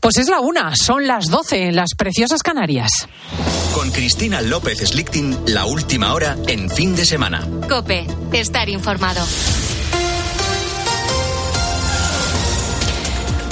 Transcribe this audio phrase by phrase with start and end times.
[0.00, 2.90] Pues es la una, son las doce en las preciosas Canarias.
[3.74, 7.46] Con Cristina López Slichting, la última hora en fin de semana.
[7.68, 9.20] Cope, estar informado.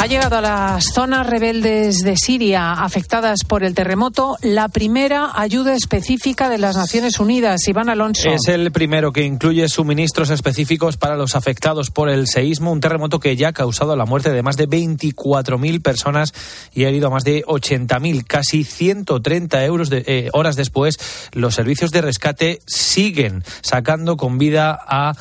[0.01, 5.75] Ha llegado a las zonas rebeldes de Siria afectadas por el terremoto la primera ayuda
[5.75, 7.67] específica de las Naciones Unidas.
[7.67, 8.31] Iván Alonso.
[8.31, 13.19] Es el primero que incluye suministros específicos para los afectados por el seísmo, un terremoto
[13.19, 16.33] que ya ha causado la muerte de más de 24.000 personas
[16.73, 18.25] y ha herido a más de 80.000.
[18.25, 20.97] Casi 130 euros de, eh, horas después,
[21.33, 25.15] los servicios de rescate siguen sacando con vida a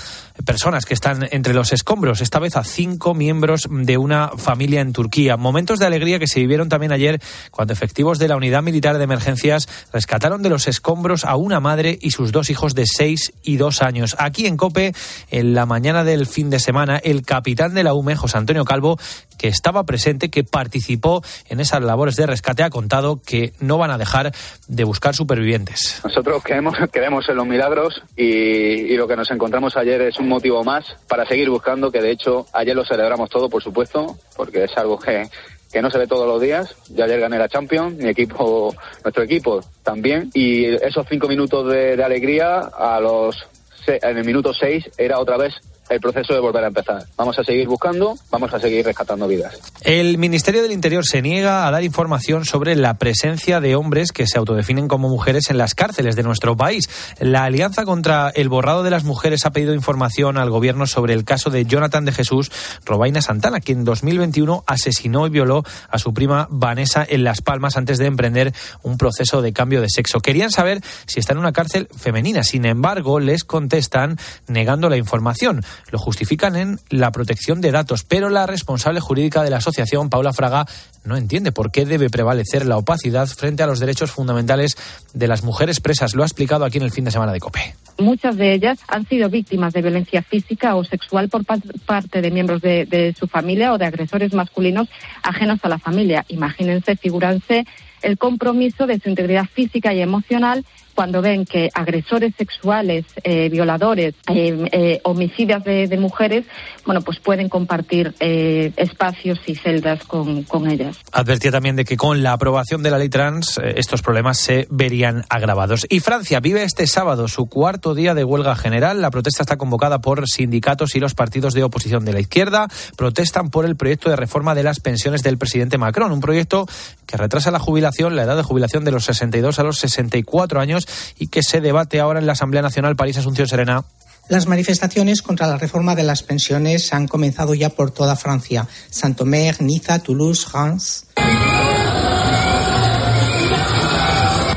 [0.45, 4.93] personas que están entre los escombros, esta vez a cinco miembros de una familia en
[4.93, 5.37] Turquía.
[5.37, 7.19] Momentos de alegría que se vivieron también ayer
[7.51, 11.97] cuando efectivos de la Unidad Militar de Emergencias rescataron de los escombros a una madre
[12.01, 14.15] y sus dos hijos de seis y dos años.
[14.19, 14.93] Aquí en Cope,
[15.31, 18.97] en la mañana del fin de semana, el capitán de la UME, José Antonio Calvo,
[19.37, 23.91] que estaba presente, que participó en esas labores de rescate, ha contado que no van
[23.91, 24.33] a dejar
[24.67, 26.01] de buscar supervivientes.
[26.03, 30.26] Nosotros creemos, creemos en los milagros y, y lo que nos encontramos ayer es un
[30.29, 34.63] motivo más para seguir buscando, que de hecho ayer lo celebramos todo, por supuesto, porque
[34.65, 35.29] es algo que,
[35.71, 36.75] que no se ve todos los días.
[36.89, 41.97] Yo ayer gané la Champions, mi equipo, nuestro equipo también, y esos cinco minutos de,
[41.97, 43.47] de alegría a los
[43.87, 45.53] en el minuto seis era otra vez
[45.89, 47.05] el proceso de volver a empezar.
[47.15, 49.59] Vamos a seguir buscando, vamos a seguir rescatando vidas.
[49.81, 54.27] El Ministerio del Interior se niega a dar información sobre la presencia de hombres que
[54.27, 56.89] se autodefinen como mujeres en las cárceles de nuestro país.
[57.19, 61.23] La Alianza contra el Borrado de las Mujeres ha pedido información al gobierno sobre el
[61.23, 62.51] caso de Jonathan de Jesús
[62.85, 67.77] Robaina Santana, quien en 2021 asesinó y violó a su prima Vanessa en Las Palmas
[67.77, 70.19] antes de emprender un proceso de cambio de sexo.
[70.19, 72.43] Querían saber si está en una cárcel femenina.
[72.43, 78.29] Sin embargo, les contestan negando la información lo justifican en la protección de datos, pero
[78.29, 80.65] la responsable jurídica de la asociación, Paula Fraga,
[81.03, 84.77] no entiende por qué debe prevalecer la opacidad frente a los derechos fundamentales
[85.13, 86.15] de las mujeres presas.
[86.15, 87.75] Lo ha explicado aquí en el fin de semana de COPE.
[87.99, 92.61] Muchas de ellas han sido víctimas de violencia física o sexual por parte de miembros
[92.61, 94.87] de, de su familia o de agresores masculinos
[95.23, 96.25] ajenos a la familia.
[96.27, 97.65] Imagínense, figúranse
[98.01, 100.65] el compromiso de su integridad física y emocional
[100.97, 106.45] cuando ven que agresores sexuales, eh, violadores, eh, eh, homicidas de, mujeres,
[106.87, 110.97] bueno, pues pueden compartir eh, espacios y celdas con, ellas.
[111.11, 115.23] Advertía también de que con la aprobación de la ley trans estos problemas se verían
[115.29, 115.85] agravados.
[115.87, 118.99] Y Francia vive este sábado su cuarto día de huelga general.
[118.99, 122.69] La protesta está convocada por sindicatos y los partidos de oposición de la izquierda.
[122.95, 126.65] Protestan por el proyecto de reforma de las pensiones del presidente Macron, un proyecto
[127.05, 130.86] que retrasa la jubilación, la edad de jubilación de los 62 a los 64 años
[131.17, 133.83] y que se debate ahora en la Asamblea Nacional París Asunción Serena.
[134.29, 138.67] Las manifestaciones contra la reforma de las pensiones han comenzado ya por toda Francia.
[138.89, 141.05] Saint-Omer, Niza, Toulouse, Reims.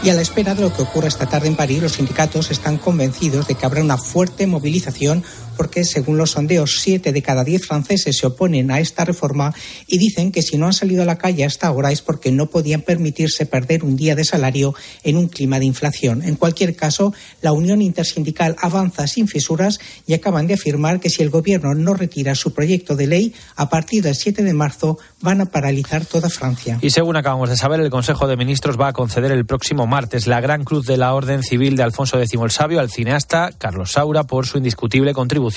[0.02, 2.78] Y a la espera de lo que ocurra esta tarde en París, los sindicatos están
[2.78, 5.22] convencidos de que habrá una fuerte movilización
[5.60, 9.52] porque, según los sondeos, siete de cada diez franceses se oponen a esta reforma
[9.86, 12.46] y dicen que si no han salido a la calle hasta ahora es porque no
[12.46, 16.22] podían permitirse perder un día de salario en un clima de inflación.
[16.22, 17.12] En cualquier caso,
[17.42, 21.92] la Unión Intersindical avanza sin fisuras y acaban de afirmar que si el Gobierno no
[21.92, 26.30] retira su proyecto de ley, a partir del 7 de marzo van a paralizar toda
[26.30, 26.78] Francia.
[26.80, 30.26] Y según acabamos de saber, el Consejo de Ministros va a conceder el próximo martes
[30.26, 33.92] la Gran Cruz de la Orden Civil de Alfonso X el Sabio al cineasta Carlos
[33.92, 35.49] Saura por su indiscutible contribución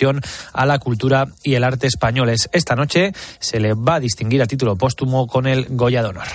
[0.53, 2.49] a la cultura y el arte españoles.
[2.51, 6.27] Esta noche se le va a distinguir a título póstumo con el Goya de Honor.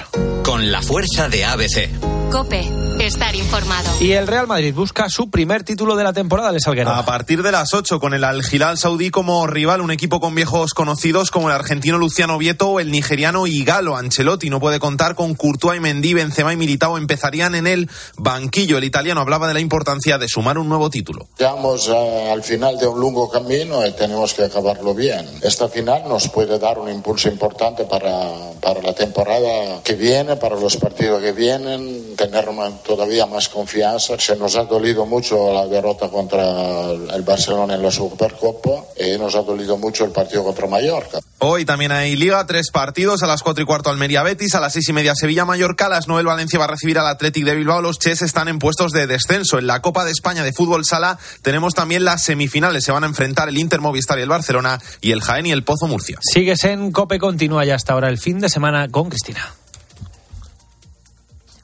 [0.43, 1.89] Con la fuerza de ABC.
[2.31, 2.69] Cope,
[3.01, 3.91] estar informado.
[4.01, 6.91] Y el Real Madrid busca su primer título de la temporada, de Salguero.
[6.91, 10.35] A partir de las 8, con el Al Hilal Saudí como rival, un equipo con
[10.35, 14.51] viejos conocidos como el argentino Luciano Vieto o el nigeriano Igalo Ancelotti.
[14.51, 18.77] No puede contar con Courtois y Mendy, Benzema y Militao empezarían en el banquillo.
[18.77, 21.29] El italiano hablaba de la importancia de sumar un nuevo título.
[21.39, 25.27] Llegamos uh, al final de un largo camino y tenemos que acabarlo bien.
[25.43, 30.57] Esta final nos puede dar un impulso importante para, para la temporada que viene, para
[30.57, 32.49] los partidos que vienen tener
[32.87, 34.19] todavía más confianza.
[34.19, 39.35] Se nos ha dolido mucho la derrota contra el Barcelona en la Supercopa y nos
[39.35, 41.21] ha dolido mucho el partido contra Mallorca.
[41.41, 44.73] Hoy también hay Liga, tres partidos, a las cuatro y cuarto Almería Betis, a las
[44.73, 47.55] seis y media Sevilla Mallorca, a las nueve Valencia va a recibir al Athletic de
[47.55, 47.81] Bilbao.
[47.81, 49.59] Los Ches están en puestos de descenso.
[49.59, 52.83] En la Copa de España de Fútbol Sala tenemos también las semifinales.
[52.85, 55.65] Se van a enfrentar el Inter Movistar y el Barcelona y el Jaén y el
[55.65, 56.19] Pozo Murcia.
[56.21, 59.55] Sigues en Cope, continúa ya hasta ahora el fin de semana con Cristina.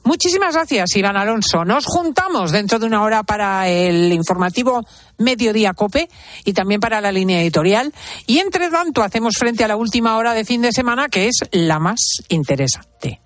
[0.05, 1.65] Muchísimas gracias, Iván Alonso.
[1.65, 4.85] Nos juntamos dentro de una hora para el informativo
[5.17, 6.09] Mediodía Cope
[6.43, 7.91] y también para la línea editorial.
[8.27, 11.39] Y entre tanto, hacemos frente a la última hora de fin de semana, que es
[11.51, 13.19] la más interesante.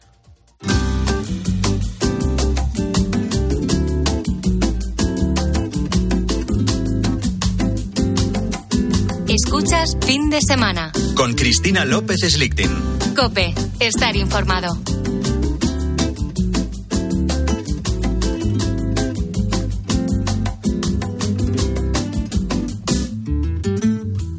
[9.50, 10.92] Escuchas fin de semana.
[11.16, 12.70] Con Cristina López Slichting.
[13.16, 14.78] Cope, estar informado.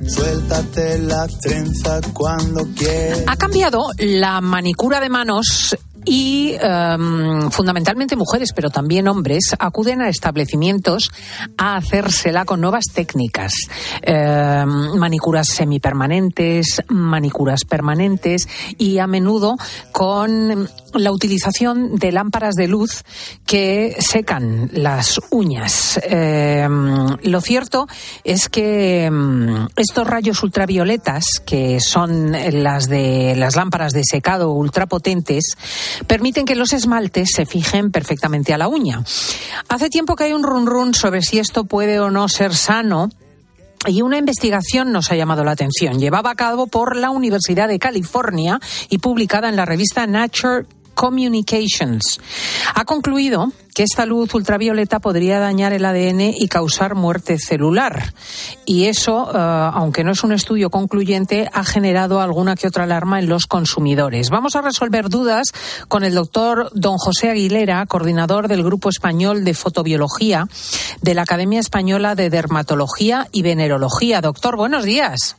[0.06, 3.24] Suéltate la trenza cuando quieras.
[3.26, 10.08] Ha cambiado la manicura de manos y em, fundamentalmente mujeres, pero también hombres, acuden a
[10.08, 11.10] establecimientos
[11.56, 13.52] a hacérsela con nuevas técnicas.
[14.02, 18.48] Em, manicuras semipermanentes, manicuras permanentes
[18.78, 19.56] y a menudo
[19.92, 23.04] con la utilización de lámparas de luz
[23.46, 26.00] que secan las uñas.
[26.02, 27.86] Em, lo cierto
[28.24, 29.10] es que
[29.76, 35.56] estos rayos ultravioletas, que son las de las lámparas de secado ultrapotentes,
[36.06, 39.04] permiten que los esmaltes se fijen perfectamente a la uña.
[39.68, 43.10] Hace tiempo que hay un run run sobre si esto puede o no ser sano.
[43.86, 47.78] Y una investigación nos ha llamado la atención, llevada a cabo por la Universidad de
[47.78, 48.60] California
[48.90, 50.66] y publicada en la revista Nature
[51.00, 52.20] Communications.
[52.74, 58.12] Ha concluido que esta luz ultravioleta podría dañar el ADN y causar muerte celular.
[58.66, 63.18] Y eso, eh, aunque no es un estudio concluyente, ha generado alguna que otra alarma
[63.18, 64.28] en los consumidores.
[64.28, 65.46] Vamos a resolver dudas
[65.88, 70.48] con el doctor don José Aguilera, coordinador del Grupo Español de Fotobiología
[71.00, 74.20] de la Academia Española de Dermatología y Venerología.
[74.20, 75.38] Doctor, buenos días.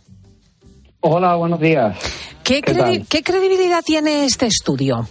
[1.02, 2.00] Hola, buenos días.
[2.44, 2.64] ¿Qué,
[3.08, 5.08] ¿Qué credibilidad tiene este estudio?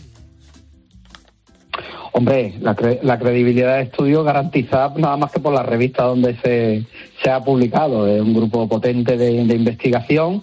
[2.13, 7.31] Hombre, la, la credibilidad de estudio garantizada nada más que por la revista donde se,
[7.31, 8.09] ha publicado.
[8.09, 10.43] Es un grupo potente de, investigación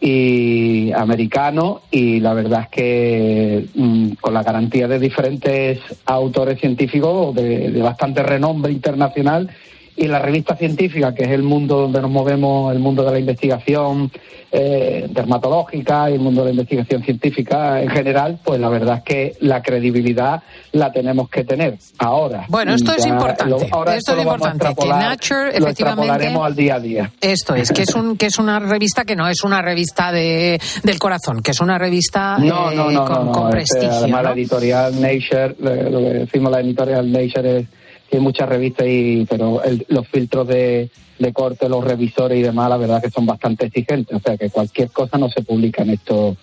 [0.00, 7.34] y americano y la verdad es que mm, con la garantía de diferentes autores científicos
[7.34, 9.50] de bastante renombre internacional
[9.98, 13.18] y la revista científica, que es el mundo donde nos movemos, el mundo de la
[13.18, 14.10] investigación
[14.52, 19.02] eh, dermatológica y el mundo de la investigación científica en general, pues la verdad es
[19.02, 20.42] que la credibilidad
[20.72, 22.46] la tenemos que tener ahora.
[22.48, 23.68] Bueno, esto es importante.
[23.72, 24.68] ahora esto, es importante.
[24.74, 26.30] Que Nature, efectivamente.
[26.30, 27.10] Lo al día a día.
[27.20, 30.60] Esto es, que es, un, que es una revista que no es una revista de,
[30.84, 33.98] del corazón, que es una revista no, no, eh, no, con, con este, prestigio.
[33.98, 37.66] además, la editorial Nature, lo que decimos la editorial Nature es
[38.16, 40.90] hay muchas revistas, y, pero los filtros de,
[41.32, 44.16] corte, los revisores y demás, la verdad que son bastante exigentes.
[44.16, 46.36] O sea que cualquier cosa no se publica en esto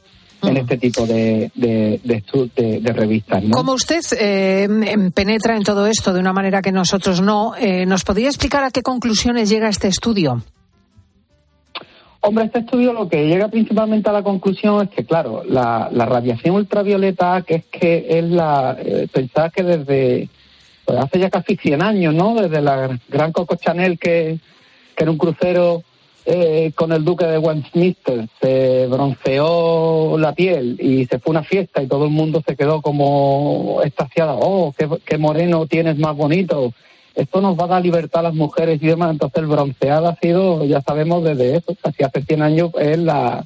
[0.44, 3.44] en este tipo de, de, de, revistas.
[3.52, 4.68] Como usted eh,
[5.14, 8.70] penetra en todo esto de una manera que nosotros no, eh, ¿nos podría explicar a
[8.70, 10.44] qué conclusiones llega este estudio?
[12.28, 16.56] Hombre, este estudio lo que llega principalmente a la conclusión es que, claro, la, radiación
[16.56, 18.76] ultravioleta, que es que es la.
[18.80, 20.30] Eh, pensaba que desde
[20.86, 22.36] pues hace ya casi 100 años, ¿no?
[22.36, 24.40] Desde la gran Coco Chanel que,
[24.96, 25.84] que era un crucero
[26.26, 31.84] eh, con el duque de Westminster, se bronceó la piel y se fue una fiesta
[31.84, 36.74] y todo el mundo se quedó como estaciado, oh, qué, qué moreno tienes más bonito.
[37.14, 39.12] Esto nos va a dar libertad a las mujeres y demás.
[39.12, 43.46] Entonces el bronceado ha sido, ya sabemos desde eso, casi hace 100 años, es la,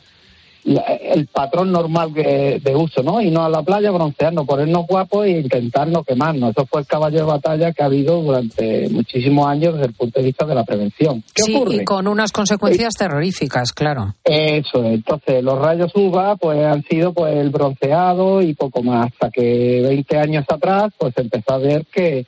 [0.66, 3.22] el patrón normal de uso, ¿no?
[3.22, 6.52] Y no a la playa broncearnos, ponernos guapos e intentar no quemarnos.
[6.52, 10.20] Eso fue el caballo de batalla que ha habido durante muchísimos años desde el punto
[10.20, 11.24] de vista de la prevención.
[11.34, 14.16] ¿Qué sí, y con unas consecuencias terroríficas, claro.
[14.24, 19.30] Eso, entonces los rayos UVA pues han sido pues el bronceado y poco más, hasta
[19.32, 22.26] que 20 años atrás pues empezó a ver que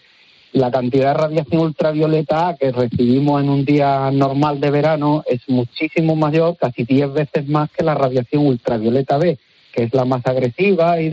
[0.54, 6.16] la cantidad de radiación ultravioleta que recibimos en un día normal de verano es muchísimo
[6.16, 9.40] mayor, casi 10 veces más que la radiación ultravioleta B,
[9.74, 11.12] que es la más agresiva, y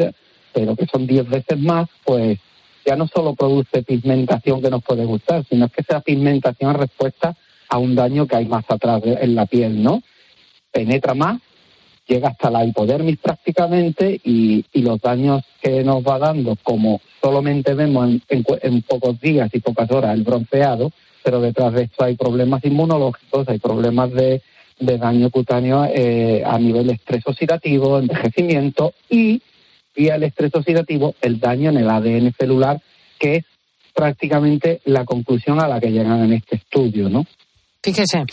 [0.53, 2.39] pero que son 10 veces más, pues
[2.85, 7.37] ya no solo produce pigmentación que nos puede gustar, sino que esa pigmentación es respuesta
[7.69, 10.03] a un daño que hay más atrás en la piel, ¿no?
[10.73, 11.41] Penetra más
[12.09, 18.09] llega hasta la hipodermis prácticamente y, los daños que nos va dando, como solamente vemos
[18.29, 20.91] en, pocos días y pocas horas el bronceado,
[21.23, 24.41] pero detrás de esto hay problemas inmunológicos, hay problemas de,
[24.79, 29.43] daño cutáneo eh, a nivel estrés oxidativo, envejecimiento y
[29.95, 32.81] vía el estrés oxidativo el daño en el ADN celular,
[33.19, 33.45] que es
[33.93, 37.27] prácticamente la conclusión a la que llegan en este estudio, ¿no?
[37.89, 38.27] Fíjese,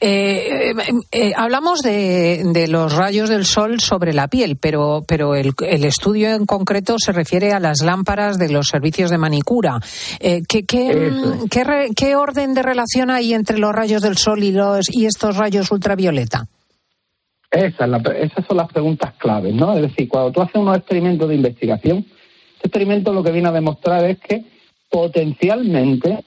[0.00, 0.74] eh, eh,
[1.12, 5.84] eh, hablamos de, de, los rayos del sol sobre la piel, pero, pero el, el,
[5.84, 9.80] estudio en concreto se refiere a las lámparas de los servicios de manicura.
[10.18, 11.12] Eh, ¿qué, qué,
[11.50, 15.04] qué, re, ¿qué, orden de relación hay entre los rayos del sol y, los, y
[15.04, 16.46] estos rayos ultravioleta?
[17.50, 19.76] Esa la, esas son las preguntas claves, ¿no?
[19.76, 21.98] Es decir, cuando tú haces unos experimentos de investigación,
[22.54, 24.42] este experimento lo que viene a demostrar es que
[24.88, 26.24] potencialmente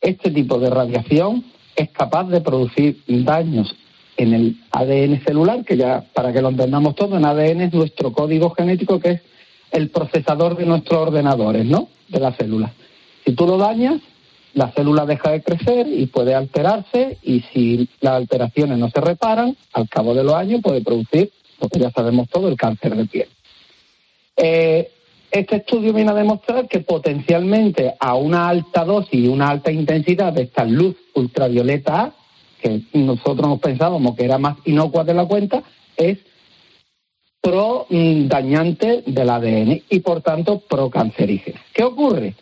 [0.00, 1.44] este tipo de radiación
[1.76, 3.74] es capaz de producir daños
[4.16, 8.12] en el ADN celular, que ya para que lo entendamos todo, en ADN es nuestro
[8.12, 9.20] código genético, que es
[9.72, 11.88] el procesador de nuestros ordenadores, ¿no?
[12.08, 12.72] De las células.
[13.24, 14.00] Si tú lo dañas,
[14.54, 19.54] la célula deja de crecer y puede alterarse, y si las alteraciones no se reparan,
[19.74, 21.30] al cabo de los años puede producir,
[21.60, 23.28] lo que ya sabemos todo, el cáncer de piel.
[24.36, 24.90] Eh,
[25.30, 30.32] este estudio viene a demostrar que potencialmente a una alta dosis y una alta intensidad
[30.32, 32.14] de esta luz ultravioleta A,
[32.60, 35.62] que nosotros nos pensábamos que era más inocua de la cuenta,
[35.96, 36.18] es
[37.40, 41.60] pro dañante del ADN y por tanto pro cancerígena.
[41.72, 42.34] ¿Qué ocurre?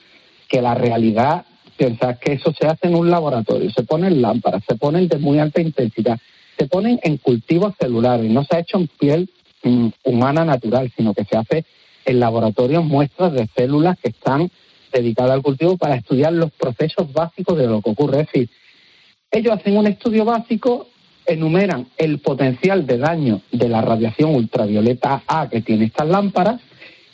[0.49, 1.45] Que la realidad,
[1.77, 5.39] piensa que eso se hace en un laboratorio, se ponen lámparas, se ponen de muy
[5.39, 6.19] alta intensidad,
[6.57, 9.31] se ponen en cultivos celulares, no se ha hecho en piel
[9.63, 11.65] mm, humana natural, sino que se hace
[12.05, 14.51] en laboratorios muestras de células que están
[14.93, 18.21] dedicadas al cultivo para estudiar los procesos básicos de lo que ocurre.
[18.21, 18.51] Es decir,
[19.31, 20.89] ellos hacen un estudio básico,
[21.27, 26.61] enumeran el potencial de daño de la radiación ultravioleta A que tiene estas lámparas,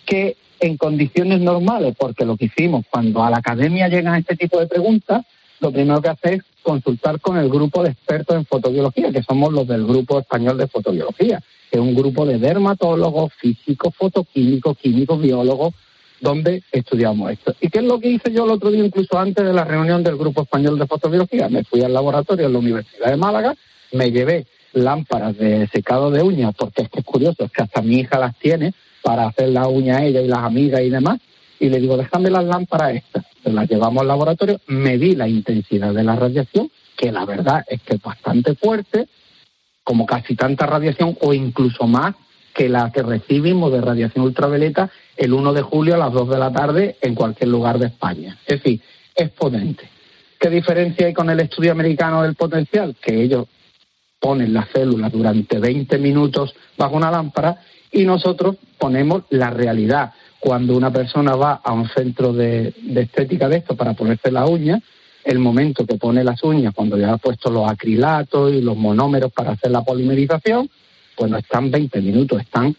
[0.05, 4.61] que en condiciones normales, porque lo que hicimos cuando a la academia llegan este tipo
[4.61, 5.25] de preguntas,
[5.61, 9.53] lo primero que hace es consultar con el grupo de expertos en fotobiología, que somos
[9.53, 11.43] los del Grupo Español de Fotobiología,
[11.77, 15.75] es un grupo de dermatólogos, físicos, fotoquímicos, químicos, biólogos,
[16.21, 17.55] donde estudiamos esto.
[17.61, 20.03] ¿Y qué es lo que hice yo el otro día, incluso antes de la reunión
[20.03, 21.49] del Grupo Español de Fotobiología?
[21.49, 23.55] Me fui al laboratorio en la Universidad de Málaga,
[23.93, 27.83] me llevé lámparas de secado de uñas, porque es que es curioso, es que hasta
[27.83, 31.19] mi hija las tiene para hacer la uña a ella y las amigas y demás,
[31.59, 33.25] y le digo, déjame las lámparas estas.
[33.45, 37.95] Las llevamos al laboratorio, medí la intensidad de la radiación, que la verdad es que
[37.95, 39.09] es bastante fuerte,
[39.85, 42.15] como casi tanta radiación o incluso más
[42.55, 46.39] que la que recibimos de radiación ultravioleta el 1 de julio a las 2 de
[46.39, 48.39] la tarde en cualquier lugar de España.
[48.47, 48.81] Es decir,
[49.15, 49.89] es potente.
[50.39, 52.97] ¿Qué diferencia hay con el estudio americano del potencial?
[53.01, 53.47] Que ellos
[54.19, 57.61] ponen las células durante 20 minutos bajo una lámpara
[57.93, 63.49] y nosotros ponemos la realidad cuando una persona va a un centro de, de estética
[63.49, 64.81] de esto para ponerse la uña,
[65.25, 69.33] el momento que pone las uñas, cuando ya ha puesto los acrilatos y los monómeros
[69.33, 70.71] para hacer la polimerización,
[71.17, 72.75] pues no están 20 minutos, están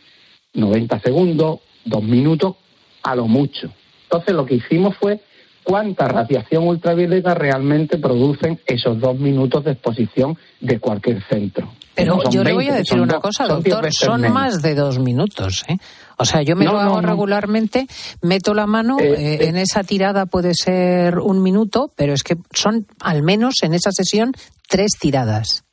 [0.53, 2.55] 90 segundos, dos minutos
[3.03, 3.71] a lo mucho.
[4.03, 5.21] Entonces lo que hicimos fue
[5.63, 11.71] cuánta radiación ultravioleta realmente producen esos dos minutos de exposición de cualquier centro.
[11.93, 15.63] Pero yo le voy a decir una cosa, doctor, son, más de dos minutos.
[15.67, 15.77] ¿eh?
[16.22, 17.88] O sea, yo me lo hago regularmente,
[18.22, 22.36] meto la mano, eh, eh, en esa tirada puede ser un minuto, pero es que
[22.54, 24.32] son al menos en esa sesión
[24.70, 25.63] tres tiradas.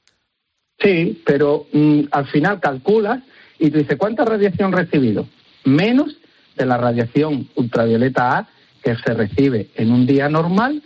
[0.80, 3.22] Sí, pero mm, al final calculas
[3.58, 5.28] y tú dices, ¿cuánta radiación recibido?
[5.64, 6.16] Menos
[6.56, 8.48] de la radiación ultravioleta A
[8.82, 10.82] que se recibe en un día normal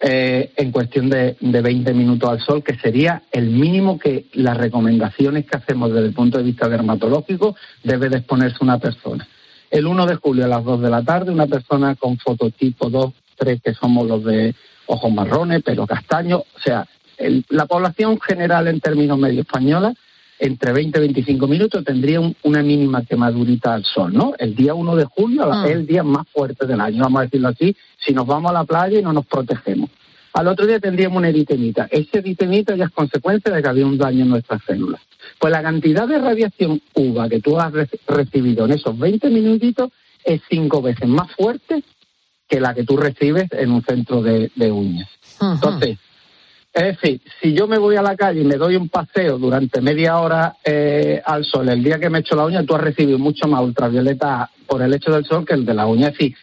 [0.00, 4.56] eh, en cuestión de, de 20 minutos al sol, que sería el mínimo que las
[4.56, 9.26] recomendaciones que hacemos desde el punto de vista dermatológico debe de exponerse una persona.
[9.70, 13.12] El 1 de julio a las 2 de la tarde, una persona con fototipo 2,
[13.36, 14.54] 3, que somos los de
[14.86, 16.86] ojos marrones, pelo castaño, o sea,
[17.16, 19.94] el, la población general en términos medio española
[20.44, 24.34] entre 20 y 25 minutos tendría un, una mínima quemadurita al sol, ¿no?
[24.38, 25.64] El día 1 de julio ah.
[25.64, 28.54] es el día más fuerte del año, vamos a decirlo así, si nos vamos a
[28.54, 29.88] la playa y no nos protegemos.
[30.34, 31.88] Al otro día tendríamos una eritemita.
[31.90, 35.00] Ese eritemita ya es consecuencia de que había un daño en nuestras células.
[35.38, 39.92] Pues la cantidad de radiación UVA que tú has re recibido en esos 20 minutitos
[40.24, 41.82] es cinco veces más fuerte
[42.46, 45.08] que la que tú recibes en un centro de, de uñas.
[45.40, 45.98] Entonces,
[46.74, 49.80] es decir, si yo me voy a la calle y me doy un paseo durante
[49.80, 53.16] media hora eh, al sol, el día que me echo la uña, tú has recibido
[53.16, 56.08] mucho más ultravioleta por el hecho del sol que el de la uña.
[56.08, 56.36] Es decir,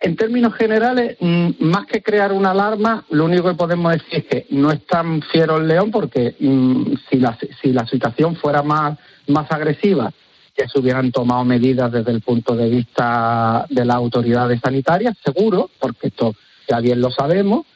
[0.00, 4.24] en términos generales, mmm, más que crear una alarma, lo único que podemos decir es
[4.24, 8.62] que no es tan fiero el león porque mmm, si, la, si la situación fuera
[8.62, 10.10] más, más agresiva,
[10.56, 15.68] que se hubieran tomado medidas desde el punto de vista de las autoridades sanitarias, seguro,
[15.78, 16.34] porque esto
[16.66, 17.66] ya bien lo sabemos.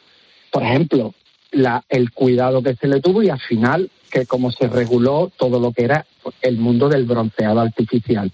[0.51, 1.15] Por ejemplo,
[1.53, 5.59] la, el cuidado que se le tuvo y al final que como se reguló todo
[5.59, 6.07] lo que era
[6.43, 8.31] el mundo del bronceado artificial.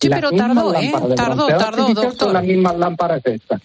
[0.00, 0.92] Sí, pero tardó, ¿eh?
[1.14, 2.16] Tardó, tardó, doctor.
[2.16, 3.62] Son las mismas lámparas estas.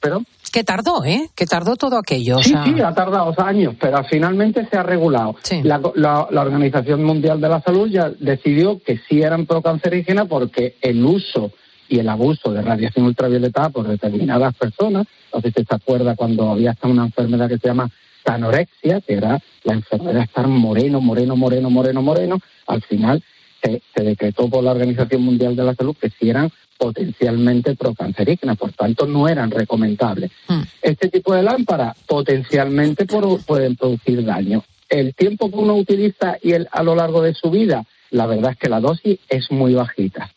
[0.00, 0.22] ¿Pero?
[0.50, 1.28] Que tardó, ¿eh?
[1.34, 2.38] Que tardó todo aquello.
[2.38, 5.36] Sí, sí, ha tardado años, pero finalmente se ha regulado.
[5.62, 11.04] La, la, Organización Mundial de la Salud ya decidió que sí eran procancerígenas porque el
[11.04, 11.52] uso
[11.88, 16.50] y el abuso de radiación ultravioleta por determinadas personas, no sé si se acuerda cuando
[16.50, 17.90] había hasta una enfermedad que se llama
[18.28, 23.22] anorexia, que era la enfermedad de estar moreno, moreno, moreno, moreno, moreno, al final
[23.62, 28.72] se, decretó por la Organización Mundial de la Salud que si eran potencialmente procancerígenas, por
[28.72, 30.30] tanto no eran recomendables.
[30.46, 30.62] Hmm.
[30.80, 34.62] Este tipo de lámparas potencialmente pueden producir daño.
[34.88, 38.52] El tiempo que uno utiliza y el, a lo largo de su vida, la verdad
[38.52, 40.30] es que la dosis es muy bajita.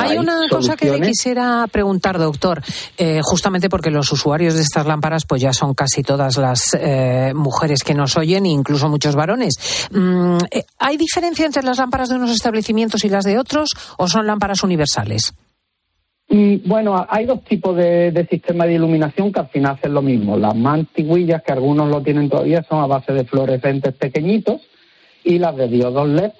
[0.00, 2.62] Hay una cosa que le quisiera preguntar, doctor,
[2.96, 7.32] eh, justamente porque los usuarios de estas lámparas pues ya son casi todas las eh,
[7.34, 9.88] mujeres que nos oyen, incluso muchos varones.
[9.90, 14.08] Mm, eh, ¿Hay diferencia entre las lámparas de unos establecimientos y las de otros o
[14.08, 15.34] son lámparas universales?
[16.28, 20.02] Mm, bueno, hay dos tipos de, de sistema de iluminación que al final hacen lo
[20.02, 20.36] mismo.
[20.36, 24.60] Las más antiguillas, que algunos lo tienen todavía, son a base de fluorescentes pequeñitos,
[25.26, 26.32] y las de diodos LED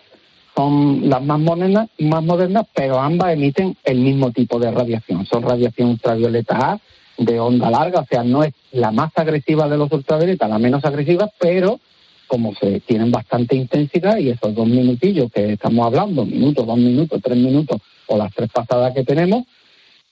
[0.57, 5.27] son las más modernas, más modernas, pero ambas emiten el mismo tipo de radiación.
[5.27, 6.81] Son radiación ultravioleta A
[7.19, 10.85] de onda larga, o sea, no es la más agresiva de los ultravioletas, la menos
[10.85, 11.79] agresiva, pero
[12.27, 17.21] como se tienen bastante intensidad y esos dos minutillos que estamos hablando, minutos, dos minutos,
[17.23, 19.45] tres minutos o las tres pasadas que tenemos,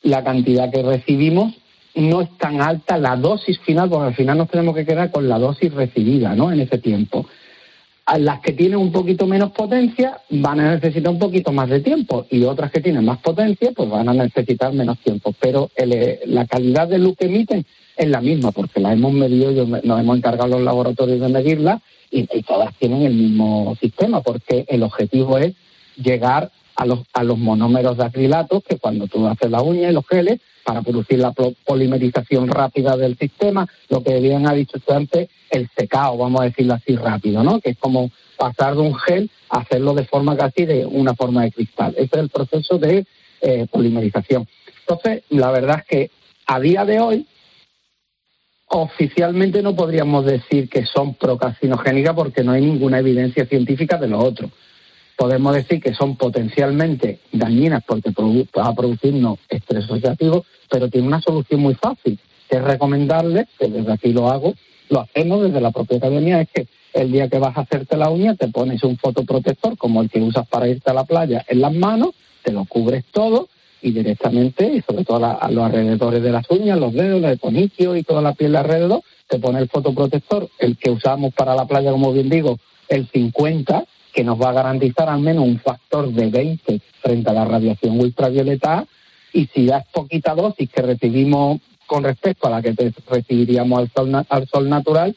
[0.02, 1.54] la cantidad que recibimos
[1.94, 5.28] no es tan alta la dosis final, porque al final nos tenemos que quedar con
[5.28, 6.52] la dosis recibida, ¿no?
[6.52, 7.26] En ese tiempo
[8.18, 12.26] las que tienen un poquito menos potencia van a necesitar un poquito más de tiempo
[12.30, 15.34] y otras que tienen más potencia pues van a necesitar menos tiempo.
[15.40, 17.64] Pero eh, la calidad de luz que emiten
[17.96, 21.80] es la misma porque la hemos medido, y nos hemos encargado los laboratorios de medirla
[22.10, 25.54] y, todas tienen el mismo sistema porque el objetivo es
[25.96, 29.92] llegar a los, a los monómeros de acrilato que cuando tú haces la uña y
[29.92, 34.94] los geles para producir la polimerización rápida del sistema, lo que bien ha dicho usted
[34.94, 37.60] antes, el secado, vamos a decirlo así rápido, ¿no?
[37.60, 41.42] Que es como pasar de un gel a hacerlo de forma casi de una forma
[41.42, 41.94] de cristal.
[41.96, 43.06] Ese es el proceso de
[43.42, 44.48] eh, polimerización.
[44.80, 46.10] Entonces, la verdad es que
[46.46, 47.26] a día de hoy,
[48.68, 54.18] oficialmente no podríamos decir que son procarcinogénicas porque no hay ninguna evidencia científica de lo
[54.18, 54.50] otro
[55.24, 58.12] podemos decir que son potencialmente dañinas porque
[58.54, 63.68] va a producirnos estrés oxidativo, pero tiene una solución muy fácil, que es recomendarles, que
[63.68, 64.52] desde aquí lo hago,
[64.90, 68.10] lo hacemos desde la propia academia, es que el día que vas a hacerte la
[68.10, 71.62] uña te pones un fotoprotector como el que usas para irte a la playa en
[71.62, 72.10] las manos,
[72.42, 73.48] te lo cubres todo
[73.80, 77.96] y directamente, y sobre todo a, los alrededores de las uñas, los dedos, el conicio
[77.96, 81.92] y toda la piel alrededor, te pone el fotoprotector, el que usamos para la playa,
[81.92, 86.30] como bien digo, el 50, que nos va a garantizar al menos un factor de
[86.30, 88.86] 20 frente a la radiación ultravioleta
[89.32, 92.74] y si ya es poquita dosis que recibimos con respecto a la que
[93.08, 95.16] recibiríamos al sol, al sol natural,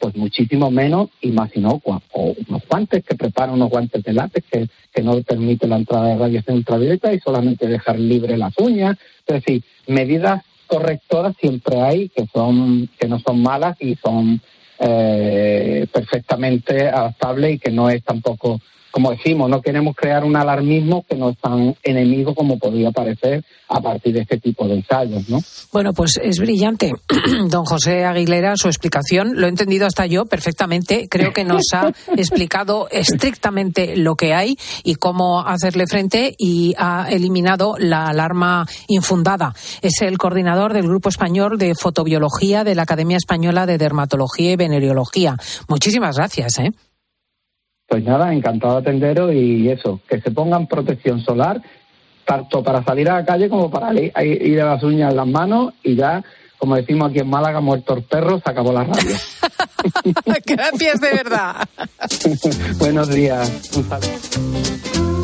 [0.00, 2.00] pues muchísimo menos y más inocua.
[2.12, 6.08] O unos guantes que preparan unos guantes de látex que, que no permiten la entrada
[6.08, 8.96] de radiación ultravioleta y solamente dejar libre las uñas.
[9.26, 14.40] Es decir, medidas correctoras siempre hay que son que no son malas y son
[14.78, 18.60] eh, perfectamente adaptable y que no es tampoco,
[18.90, 23.44] como decimos, no queremos crear un alarmismo que no es tan enemigo como podría parecer
[23.68, 25.40] a partir de este tipo de ensayos, ¿no?
[25.72, 26.92] Bueno, pues es brillante,
[27.48, 29.32] don José Aguilera, su explicación.
[29.34, 31.08] Lo he entendido hasta yo perfectamente.
[31.08, 37.08] Creo que nos ha explicado estrictamente lo que hay y cómo hacerle frente y ha
[37.10, 39.54] eliminado la alarma infundada.
[39.82, 44.56] Es el coordinador del Grupo Español de Fotobiología de la Academia Española de Dermatología y
[44.56, 45.36] Venereología.
[45.68, 46.72] Muchísimas gracias, ¿eh?
[47.88, 51.62] Pues nada, encantado de atenderos y eso, que se pongan protección solar
[52.28, 55.72] tanto para salir a la calle como para ir a las uñas en las manos
[55.82, 56.22] y ya,
[56.58, 59.16] como decimos aquí en Málaga, muerto el perro, se acabó la radio.
[60.46, 61.66] Gracias de verdad.
[62.78, 63.70] Buenos días.
[63.74, 65.17] Un saludo.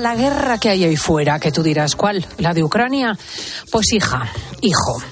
[0.00, 2.26] La guerra que hay ahí fuera, que tú dirás, ¿cuál?
[2.38, 3.16] ¿La de Ucrania?
[3.70, 4.30] Pues hija,
[4.60, 5.02] hijo,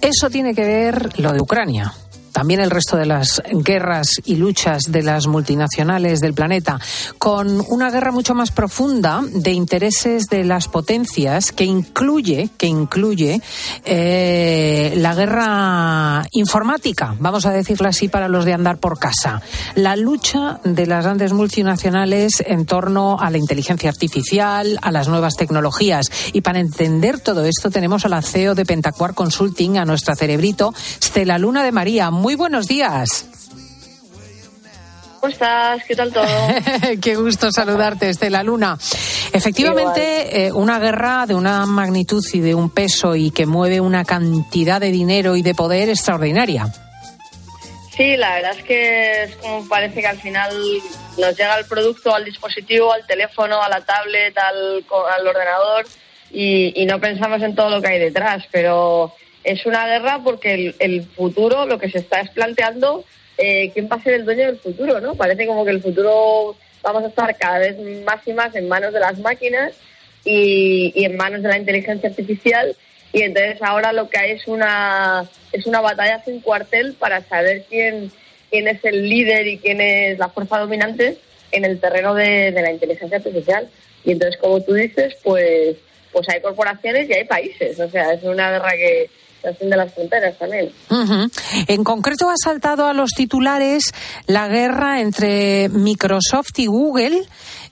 [0.00, 1.92] eso tiene que ver, lo de Ucrania,
[2.40, 6.80] también el resto de las guerras y luchas de las multinacionales del planeta,
[7.18, 13.42] con una guerra mucho más profunda de intereses de las potencias que incluye, que incluye
[13.84, 19.42] eh, la guerra informática, vamos a decirlo así para los de andar por casa,
[19.74, 25.36] la lucha de las grandes multinacionales en torno a la inteligencia artificial, a las nuevas
[25.36, 26.06] tecnologías.
[26.32, 30.72] Y para entender todo esto tenemos a la CEO de Pentacuar Consulting, a nuestra cerebrito,
[31.02, 32.10] Stella Luna de María.
[32.34, 33.26] Buenos días.
[35.20, 35.84] ¿Cómo estás?
[35.84, 36.26] ¿Qué tal todo?
[37.02, 38.78] Qué gusto saludarte, Estela Luna.
[39.32, 44.04] Efectivamente, eh, una guerra de una magnitud y de un peso y que mueve una
[44.04, 46.72] cantidad de dinero y de poder extraordinaria.
[47.94, 50.56] Sí, la verdad es que es como parece que al final
[51.18, 54.84] nos llega el producto al dispositivo, al teléfono, a la tablet, al,
[55.18, 55.84] al ordenador
[56.32, 58.44] y, no pensamos en todo lo que hay detrás.
[58.50, 59.12] Pero
[59.44, 63.04] es una guerra porque el, futuro, lo que se está es planteando
[63.38, 65.14] eh, quién va a ser el dueño del futuro, ¿no?
[65.14, 68.92] Parece como que el futuro vamos a estar cada vez más y más en manos
[68.92, 69.72] de las máquinas
[70.24, 72.76] y, en manos de la inteligencia artificial.
[73.12, 77.64] Y entonces ahora lo que hay es una es una batalla sin cuartel para saber
[77.68, 78.12] quién
[78.50, 81.18] quién es el líder y quién es la fuerza dominante
[81.50, 83.68] en el terreno de, de la inteligencia artificial.
[84.04, 85.76] Y entonces como tú dices pues
[86.12, 87.80] pues hay corporaciones y hay países.
[87.80, 89.10] O sea es una guerra que
[89.42, 90.70] de las fronteras también.
[91.66, 93.92] En concreto ha saltado a los titulares
[94.26, 97.22] la guerra entre Microsoft y Google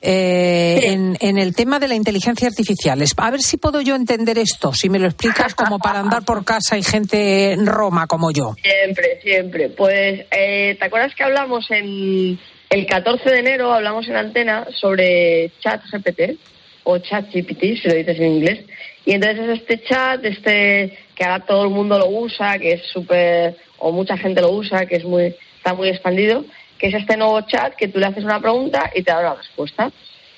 [0.00, 0.78] eh,
[1.20, 3.02] en, el tema de la inteligencia artificial.
[3.16, 6.44] A ver si puedo yo entender esto, si me lo explicas como para andar por
[6.44, 8.54] casa y gente en Roma como yo.
[8.62, 9.68] Siempre, siempre.
[9.70, 12.38] Pues, eh, ¿te acuerdas que hablamos en
[12.70, 16.38] el 14 de enero, hablamos en antena sobre ChatGPT
[16.84, 18.60] o ChatGPT, si lo dices en inglés?
[19.08, 22.82] Y entonces es este chat, este que ahora todo el mundo lo usa, que es
[22.92, 26.44] súper, o mucha gente lo usa, que es muy, está muy expandido,
[26.78, 29.34] que es este nuevo chat que tú le haces una pregunta y te da una
[29.36, 29.90] respuesta.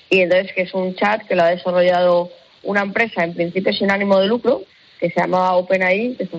[0.09, 2.31] Y entonces que es un chat que lo ha desarrollado
[2.63, 4.63] una empresa en principio sin ánimo de lucro,
[5.01, 6.39] que se llama OpenAI, que está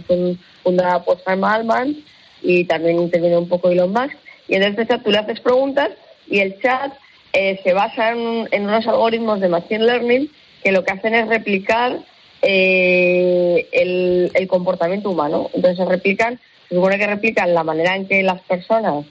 [0.64, 1.98] fundada por Sam Altman
[2.42, 4.16] y también interviene un poco Elon Musk.
[4.48, 5.90] Y en este chat tú le haces preguntas
[6.28, 6.94] y el chat
[7.34, 10.32] eh, se basa en, en unos algoritmos de Machine Learning
[10.64, 12.00] que lo que hacen es replicar
[12.42, 15.50] eh, el, comportamiento humano.
[15.54, 19.06] Entonces se replican, se supone que replican la manera en que las personas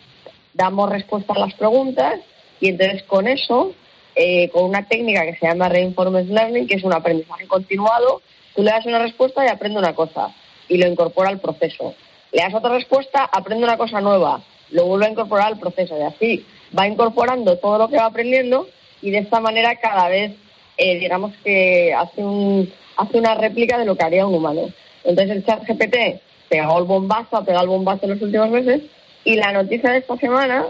[0.54, 2.20] damos respuesta a las preguntas
[2.60, 3.72] y entonces con eso,
[4.14, 8.20] eh, con una técnica que se llama Reinforcement Learning, que es un aprendizaje continuado,
[8.54, 10.34] tú le das una respuesta y aprende una cosa
[10.68, 11.94] y lo incorpora al proceso.
[12.32, 16.02] Le das otra respuesta, aprende una cosa nueva, lo vuelve a incorporar al proceso y
[16.02, 18.68] así va incorporando todo lo que va aprendiendo
[19.02, 20.32] y de esta manera cada vez,
[20.76, 24.70] eh, digamos que hace un, hace una réplica de lo que haría un humano.
[25.04, 28.82] Entonces el chat GPT pegó el bombazo, ha pegado el bombazo en los últimos meses
[29.24, 30.66] y la noticia de esta semana,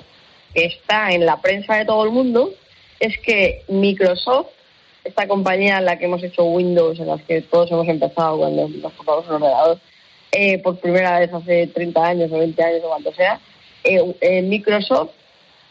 [0.55, 2.51] que está en la prensa de todo el mundo,
[2.99, 4.49] es que Microsoft,
[5.05, 8.69] esta compañía en la que hemos hecho Windows, en las que todos hemos empezado cuando
[8.69, 9.79] nos compramos un ordenador,
[10.33, 13.41] eh, por primera vez hace 30 años o 20 años o cuanto sea,
[13.85, 15.11] eh, eh, Microsoft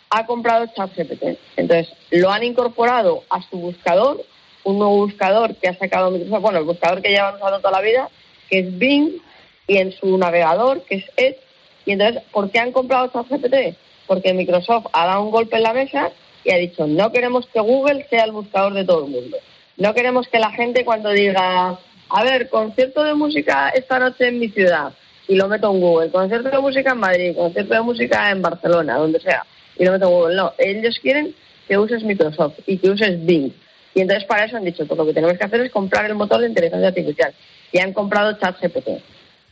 [0.10, 1.38] ha comprado ChatGPT.
[1.56, 4.26] Entonces, lo han incorporado a su buscador
[4.64, 7.82] un nuevo buscador que ha sacado Microsoft, bueno, el buscador que llevan usando toda la
[7.82, 8.10] vida,
[8.50, 9.22] que es Bing,
[9.68, 11.40] y en su navegador, que es Edge.
[11.86, 13.78] Y entonces, ¿por qué han comprado ChatGPT?
[14.08, 16.12] Porque Microsoft ha dado un golpe en la mesa
[16.44, 19.38] y ha dicho, no queremos que Google sea el buscador de todo el mundo.
[19.78, 24.40] No queremos que la gente cuando diga, a ver, concierto de música esta noche en
[24.40, 24.94] mi ciudad,
[25.28, 28.98] y lo meto en Google, concierto de música en Madrid, concierto de música en Barcelona,
[28.98, 29.46] donde sea,
[29.78, 30.36] y lo meto en Google.
[30.36, 31.36] No, ellos quieren
[31.68, 33.54] que uses Microsoft y que uses Bing
[34.00, 36.16] y entonces para eso han dicho, pues lo que tenemos que hacer es comprar el
[36.16, 37.34] motor de inteligencia artificial.
[37.74, 38.88] Y han comprado ChatGPT.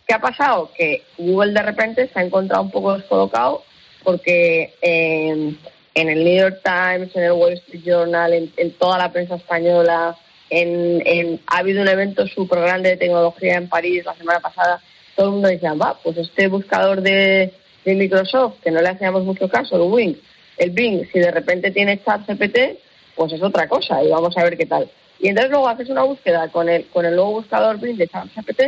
[0.07, 0.71] ¿Qué ha pasado?
[0.73, 3.65] Que Google de repente se ha encontrado un poco descolocado
[4.05, 5.59] porque en
[6.09, 10.15] el New York Times, en el Wall Street Journal, en, toda la prensa española,
[10.49, 14.81] en, ha habido un evento súper grande de tecnología en París la semana pasada.
[15.17, 17.51] Todo el mundo decía, va, pues este buscador de,
[17.83, 20.15] de Microsoft, que no le hacíamos mucho caso, el Bing,
[20.57, 22.86] el Bing, si de repente tiene ChatGPT,
[23.17, 24.89] pues es otra cosa y vamos a ver qué tal.
[25.19, 28.61] Y entonces luego haces una búsqueda con el, con el nuevo buscador Bing de ChatGPT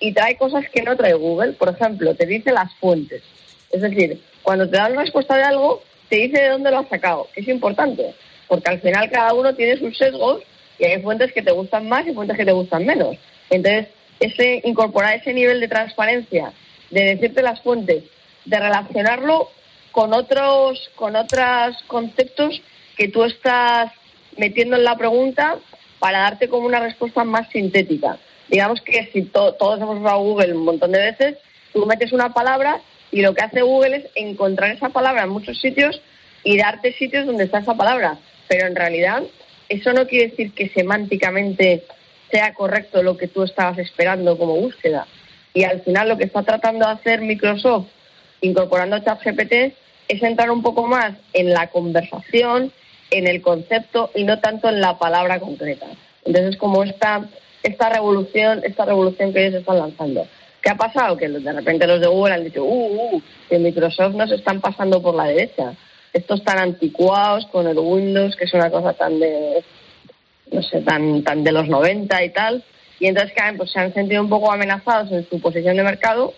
[0.00, 1.52] y trae cosas que no trae Google.
[1.52, 3.22] Por ejemplo, te dice las fuentes.
[3.70, 6.88] Es decir, cuando te da la respuesta de algo, te dice de dónde lo has
[6.88, 8.14] sacado, que es importante,
[8.48, 10.42] porque al final cada uno tiene sus sesgos
[10.78, 13.16] y hay fuentes que te gustan más y fuentes que te gustan menos.
[13.50, 13.88] Entonces,
[14.20, 16.52] ese, incorporar ese nivel de transparencia,
[16.90, 18.04] de decirte las fuentes,
[18.44, 19.50] de relacionarlo
[19.92, 22.62] con otros, con otros conceptos
[22.96, 23.92] que tú estás
[24.36, 25.58] metiendo en la pregunta
[25.98, 28.18] para darte como una respuesta más sintética.
[28.48, 31.38] Digamos que si todos hemos usado Google un montón de veces,
[31.72, 32.80] tú metes una palabra
[33.10, 36.00] Y lo que hace Google es encontrar esa palabra en muchos sitios
[36.42, 38.18] y darte sitios donde está esa palabra.
[38.48, 39.22] Pero en realidad
[39.68, 41.84] eso no quiere decir que semánticamente
[42.30, 45.06] sea correcto lo que tú estabas esperando como búsqueda.
[45.52, 47.86] Y al final lo que está tratando de hacer Microsoft
[48.40, 49.74] incorporando ChatGPT
[50.08, 52.72] es entrar un poco más en la conversación,
[53.18, 55.86] en el concepto y no tanto en la palabra concreta.
[56.24, 57.28] Entonces, como esta,
[57.62, 60.26] esta revolución, esta revolución que ellos están lanzando.
[60.62, 61.16] ¿Qué ha pasado?
[61.16, 65.02] Que de repente los de Google han dicho, uh, uh, que Microsoft nos están pasando
[65.02, 65.74] por la derecha.
[66.12, 69.62] Estos tan anticuados con el Windows, que es una cosa tan de,
[70.50, 72.64] no sé, tan, tan de los 90 y tal.
[72.98, 76.32] Y entonces, pues se han sentido un poco amenazados en su posición de mercado,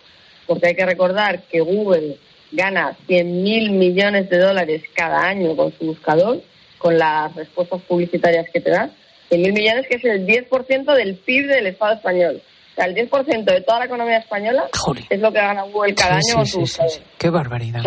[0.46, 2.16] porque hay que recordar que Google
[2.52, 6.40] gana 100.000 millones de dólares cada año con su buscador,
[6.78, 8.90] con las respuestas publicitarias que te da.
[9.30, 12.40] 100.000 millones, que es el 10% del PIB del Estado español.
[12.72, 14.68] O sea, el 10% de toda la economía española
[15.10, 16.92] es lo que gana Google cada año con su buscador.
[17.18, 17.80] Qué barbaridad.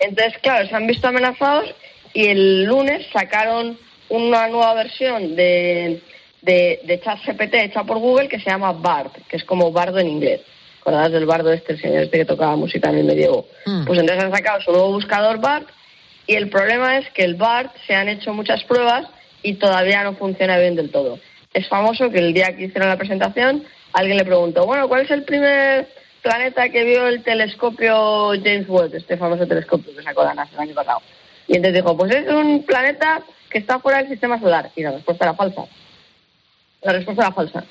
[0.00, 1.74] Entonces, claro, se han visto amenazados
[2.12, 3.78] y el lunes sacaron
[4.10, 6.02] una nueva versión de,
[6.42, 10.06] de, de ChatGPT hecha por Google que se llama BART, que es como bardo en
[10.06, 10.40] inglés
[10.88, 13.46] acordáis del bardo este, el señor este que tocaba música en el medievo?
[13.66, 13.84] Mm.
[13.84, 15.68] Pues entonces han sacado su nuevo buscador BART
[16.28, 19.08] y el problema es que el BART se han hecho muchas pruebas
[19.42, 21.18] y todavía no funciona bien del todo.
[21.54, 23.64] Es famoso que el día que hicieron la presentación
[23.94, 25.88] alguien le preguntó, bueno, ¿cuál es el primer
[26.20, 30.60] planeta que vio el telescopio James Webb, este famoso telescopio que sacó la NASA el
[30.60, 31.00] año pasado?
[31.46, 34.70] Y entonces dijo, pues es un planeta que está fuera del sistema solar.
[34.76, 35.62] Y la respuesta era falsa.
[36.82, 37.64] La respuesta era falsa.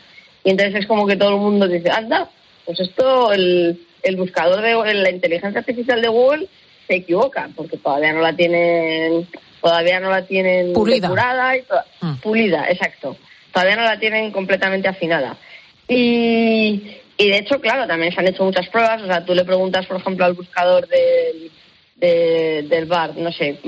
[0.43, 2.27] Y entonces es como que todo el mundo dice, anda,
[2.65, 6.47] pues esto, el, el buscador de la inteligencia artificial de Google
[6.87, 9.27] se equivoca, porque todavía no la tienen,
[9.61, 11.09] todavía no la tienen pulida,
[11.55, 12.15] y mm.
[12.17, 13.17] pulida, exacto.
[13.51, 15.37] Todavía no la tienen completamente afinada.
[15.87, 19.01] Y, y de hecho, claro, también se han hecho muchas pruebas.
[19.01, 21.51] O sea, tú le preguntas, por ejemplo, al buscador del,
[22.69, 23.59] del bar, no sé,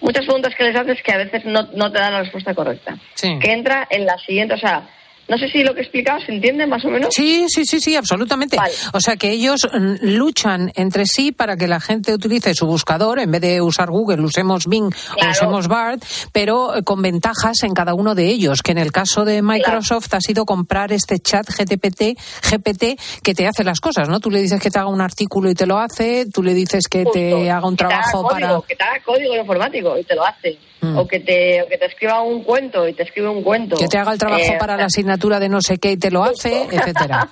[0.00, 2.96] muchas preguntas que les haces que a veces no, no te dan la respuesta correcta.
[3.20, 4.88] Que entra en la siguiente, o sea,
[5.28, 7.14] no sé si lo que he explicado se entiende más o menos.
[7.14, 8.56] Sí, sí, sí, sí, absolutamente.
[8.94, 13.18] O sea que ellos mm, luchan entre sí para que la gente utilice su buscador,
[13.18, 17.74] en vez de usar Google, usemos Bing o usemos BART, pero eh, con ventajas en
[17.74, 21.46] cada uno de ellos, que en el caso de Microsoft ha sido comprar este chat
[21.46, 22.18] GTPT,
[22.50, 24.20] GPT que te hace las cosas, ¿no?
[24.20, 26.88] Tú le dices que te haga un artículo y te lo hace, tú le dices
[26.88, 28.60] que te haga un trabajo para...
[28.66, 30.58] Que te haga código informático y te lo hace.
[30.80, 30.96] Mm.
[30.96, 33.76] O, que te, que te escriba un cuento y te escribe un cuento.
[33.76, 36.10] Que te haga el trabajo eh, para la asignatura de no sé qué y te
[36.10, 37.28] lo hace, etcétera.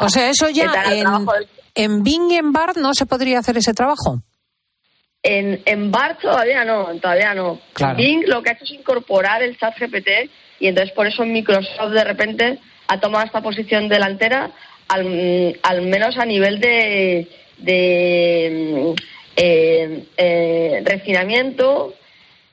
[0.00, 1.06] O sea, eso ya en,
[1.74, 4.22] en Bing y en BART no se podría hacer ese trabajo.
[5.22, 7.60] En, en BART todavía no, todavía no.
[7.96, 11.92] Bing lo que ha hecho es incorporar el chat GPT y entonces por eso Microsoft
[11.92, 12.58] de repente
[12.88, 14.50] ha tomado esta posición delantera,
[14.88, 18.94] al, al menos a nivel de, de
[19.36, 21.94] eh, eh, refinamiento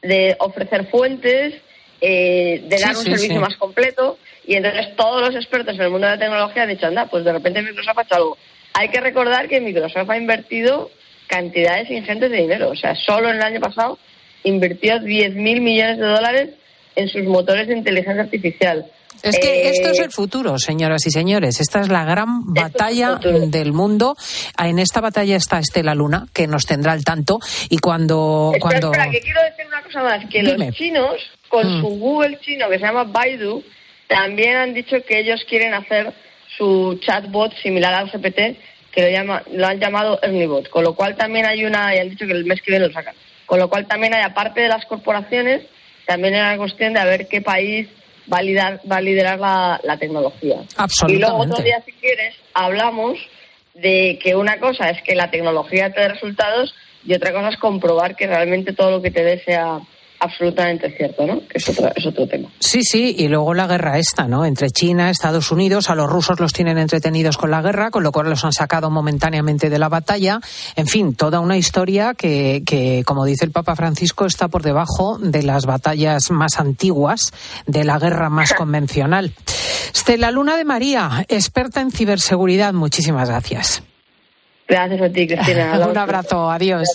[0.01, 1.55] de ofrecer fuentes,
[2.01, 4.17] eh, de dar un servicio más completo.
[4.45, 7.23] Y entonces todos los expertos en el mundo de la tecnología han dicho, anda, pues
[7.23, 8.37] de repente Microsoft ha hecho algo.
[8.73, 10.89] Hay que recordar que Microsoft ha invertido
[11.27, 12.69] cantidades ingentes de dinero.
[12.69, 13.99] O sea, solo en el año pasado
[14.43, 16.49] invirtió 10.000 millones de dólares
[16.95, 18.85] en sus motores de inteligencia artificial.
[19.23, 21.59] Es que esto es el futuro, señoras y señores.
[21.59, 24.15] Esta es la gran batalla del mundo.
[24.57, 27.39] En esta batalla está Estela Luna, que nos tendrá al tanto.
[27.69, 28.53] Y cuando.
[28.61, 28.91] cuando...
[28.91, 31.15] Espera, que quiero decir cosa más: que los chinos,
[31.47, 31.81] con mm.
[31.81, 33.63] su Google chino que se llama Baidu,
[34.07, 36.13] también han dicho que ellos quieren hacer
[36.57, 38.57] su chatbot similar al GPT,
[38.91, 40.69] que lo, llama, lo han llamado Erniebot.
[40.69, 41.95] Con lo cual también hay una.
[41.95, 43.15] Y han dicho que el mes que viene lo sacan.
[43.45, 45.63] Con lo cual también hay, aparte de las corporaciones,
[46.05, 47.87] también hay una cuestión de a ver qué país
[48.31, 50.57] va a liderar, la, tecnología.
[50.77, 51.13] Absolutamente.
[51.13, 53.17] Y luego otro día, si quieres, hablamos
[53.73, 56.73] de que una cosa es que la tecnología te dé resultados
[57.05, 59.79] y otra cosa es comprobar que realmente todo lo que te dé sea
[60.19, 61.47] absolutamente cierto, ¿no?
[61.47, 62.49] Que es otro, es otro tema.
[62.59, 64.45] Sí, sí, y luego la guerra esta, ¿no?
[64.45, 68.11] Entre China, Estados Unidos, a los rusos los tienen entretenidos con la guerra, con lo
[68.11, 70.39] cual los han sacado momentáneamente de la batalla.
[70.75, 75.17] En fin, toda una historia que, que como dice el Papa Francisco, está por debajo
[75.19, 77.31] de las batallas más antiguas,
[77.65, 79.31] de la guerra más convencional.
[79.95, 83.83] Stella Luna de María, experta en ciberseguridad, muchísimas gracias.
[84.69, 85.87] Gracias a ti, Cristina.
[85.89, 86.87] Un abrazo, adiós.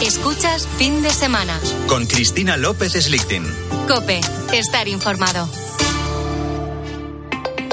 [0.00, 1.58] Escuchas fin de semana.
[1.88, 3.44] Con Cristina López Slichting.
[3.88, 4.20] Cope,
[4.52, 5.48] estar informado.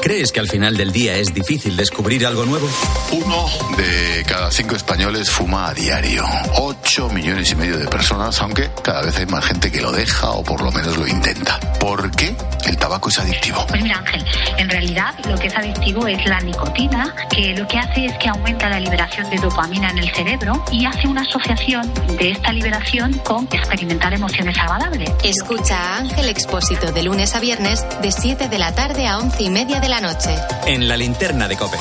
[0.01, 2.69] ¿Crees que al final del día es difícil descubrir algo nuevo?
[3.11, 6.23] Uno de cada cinco españoles fuma a diario.
[6.55, 10.31] Ocho millones y medio de personas, aunque cada vez hay más gente que lo deja
[10.31, 11.59] o por lo menos lo intenta.
[11.79, 12.33] ¿Por qué
[12.65, 13.65] el tabaco es adictivo?
[13.67, 14.25] Pues mira, Ángel,
[14.57, 18.29] en realidad lo que es adictivo es la nicotina, que lo que hace es que
[18.29, 23.13] aumenta la liberación de dopamina en el cerebro y hace una asociación de esta liberación
[23.25, 25.11] con experimentar emociones agradables.
[25.23, 29.43] Escucha a Ángel Expósito de lunes a viernes de 7 de la tarde a 11
[29.43, 30.35] y media de la noche.
[30.67, 31.77] En la linterna de Cope.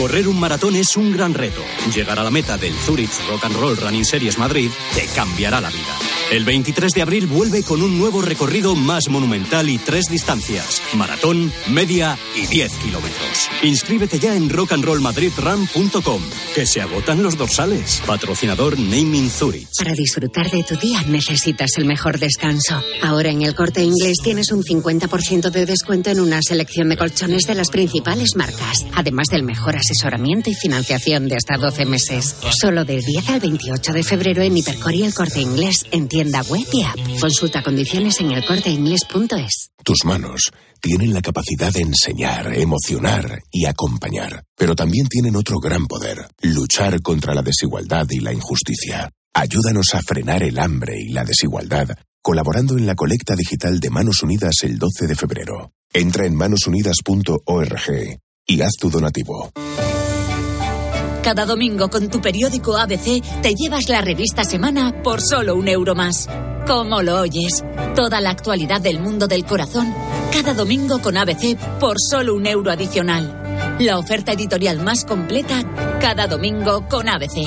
[0.00, 1.60] Correr un maratón es un gran reto.
[1.94, 5.68] Llegar a la meta del Zurich Rock and Roll Running Series Madrid te cambiará la
[5.68, 5.94] vida.
[6.30, 11.52] El 23 de abril vuelve con un nuevo recorrido más monumental y tres distancias: maratón,
[11.68, 13.50] media y 10 kilómetros.
[13.62, 16.22] Inscríbete ya en rockandrollmadridrun.com,
[16.54, 18.00] que se agotan los dorsales.
[18.06, 19.68] Patrocinador Naming Zurich.
[19.76, 22.82] Para disfrutar de tu día necesitas el mejor descanso.
[23.02, 27.42] Ahora en el corte inglés tienes un 50% de descuento en una selección de colchones
[27.42, 32.36] de las principales marcas, además del mejor asesoramiento y financiación de hasta 12 meses.
[32.58, 36.42] Solo del 10 al 28 de febrero en Hipercor y el corte inglés en tienda
[36.42, 36.96] web y app.
[37.20, 39.70] Consulta condiciones en elcorteinglés.es.
[39.84, 40.50] Tus manos
[40.80, 47.02] tienen la capacidad de enseñar, emocionar y acompañar, pero también tienen otro gran poder, luchar
[47.02, 49.10] contra la desigualdad y la injusticia.
[49.34, 51.88] Ayúdanos a frenar el hambre y la desigualdad
[52.22, 55.72] colaborando en la colecta digital de Manos Unidas el 12 de febrero.
[55.92, 59.52] Entra en manosunidas.org y haz tu donativo.
[61.22, 65.94] Cada domingo con tu periódico ABC te llevas la revista Semana por solo un euro
[65.94, 66.28] más.
[66.66, 67.62] ¿Cómo lo oyes?
[67.94, 69.94] Toda la actualidad del mundo del corazón,
[70.32, 73.76] cada domingo con ABC por solo un euro adicional.
[73.78, 75.62] La oferta editorial más completa,
[76.00, 77.46] cada domingo con ABC.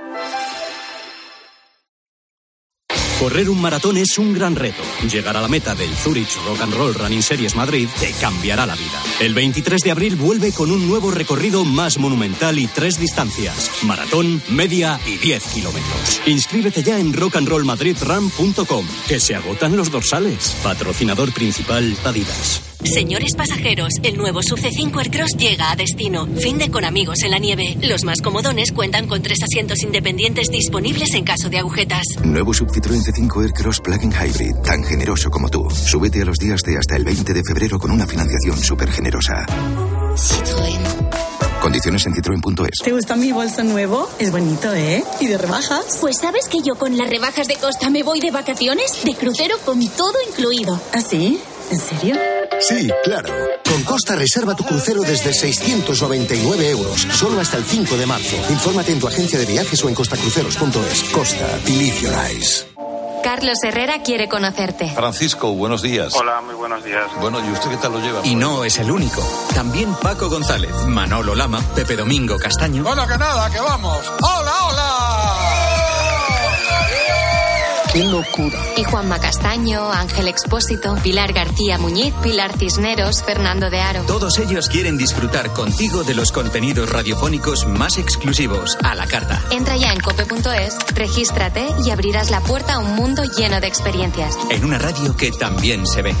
[3.21, 4.81] Correr un maratón es un gran reto.
[5.07, 8.73] Llegar a la meta del Zurich Rock and Roll Running Series Madrid te cambiará la
[8.73, 8.99] vida.
[9.19, 14.41] El 23 de abril vuelve con un nuevo recorrido más monumental y tres distancias: maratón,
[14.49, 16.21] media y 10 kilómetros.
[16.25, 20.55] Inscríbete ya en rockandrollmadridrun.com, que se agotan los dorsales.
[20.63, 22.63] Patrocinador principal Adidas.
[22.83, 26.27] Señores pasajeros, el nuevo Sub C5 Aircross llega a destino.
[26.39, 27.77] Fin de con amigos en la nieve.
[27.83, 32.03] Los más comodones cuentan con tres asientos independientes disponibles en caso de agujetas.
[32.23, 35.69] Nuevo Sub Citroën C5 Aircross Plug-in Hybrid, tan generoso como tú.
[35.69, 39.45] Súbete a los días de hasta el 20 de febrero con una financiación súper generosa.
[40.15, 41.59] Citroën.
[41.61, 42.83] Condiciones en citroen.es.
[42.83, 44.09] ¿Te gusta mi bolso nuevo?
[44.17, 45.03] Es bonito, ¿eh?
[45.19, 45.97] ¿Y de rebajas?
[45.99, 49.55] Pues sabes que yo con las rebajas de Costa me voy de vacaciones, de crucero
[49.65, 50.79] con todo incluido.
[50.93, 51.39] ¿Ah, sí?
[51.69, 52.15] ¿En serio?
[52.59, 53.33] Sí, claro.
[53.65, 58.37] Con Costa reserva tu crucero desde 699 euros, solo hasta el 5 de marzo.
[58.49, 61.03] Infórmate en tu agencia de viajes o en costacruceros.es.
[61.11, 62.70] Costa, eyes.
[63.23, 64.89] Carlos Herrera quiere conocerte.
[64.89, 66.13] Francisco, buenos días.
[66.15, 67.05] Hola, muy buenos días.
[67.19, 68.21] Bueno, ¿y usted qué tal lo lleva?
[68.25, 69.21] Y no es el único.
[69.53, 72.83] También Paco González, Manolo Lama, Pepe Domingo Castaño.
[72.83, 73.99] Bueno, que nada, que vamos.
[74.21, 75.20] ¡Hola, hola!
[77.93, 78.57] ¡Qué locura!
[78.77, 84.03] Y Juanma Castaño, Ángel Expósito, Pilar García Muñiz, Pilar Cisneros, Fernando de Aro.
[84.03, 89.41] Todos ellos quieren disfrutar contigo de los contenidos radiofónicos más exclusivos a la carta.
[89.51, 94.37] Entra ya en cope.es, regístrate y abrirás la puerta a un mundo lleno de experiencias.
[94.49, 96.15] En una radio que también se ve.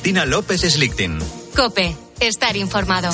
[0.00, 1.18] Cristina López Slichting.
[1.54, 3.10] Cope, estar informado.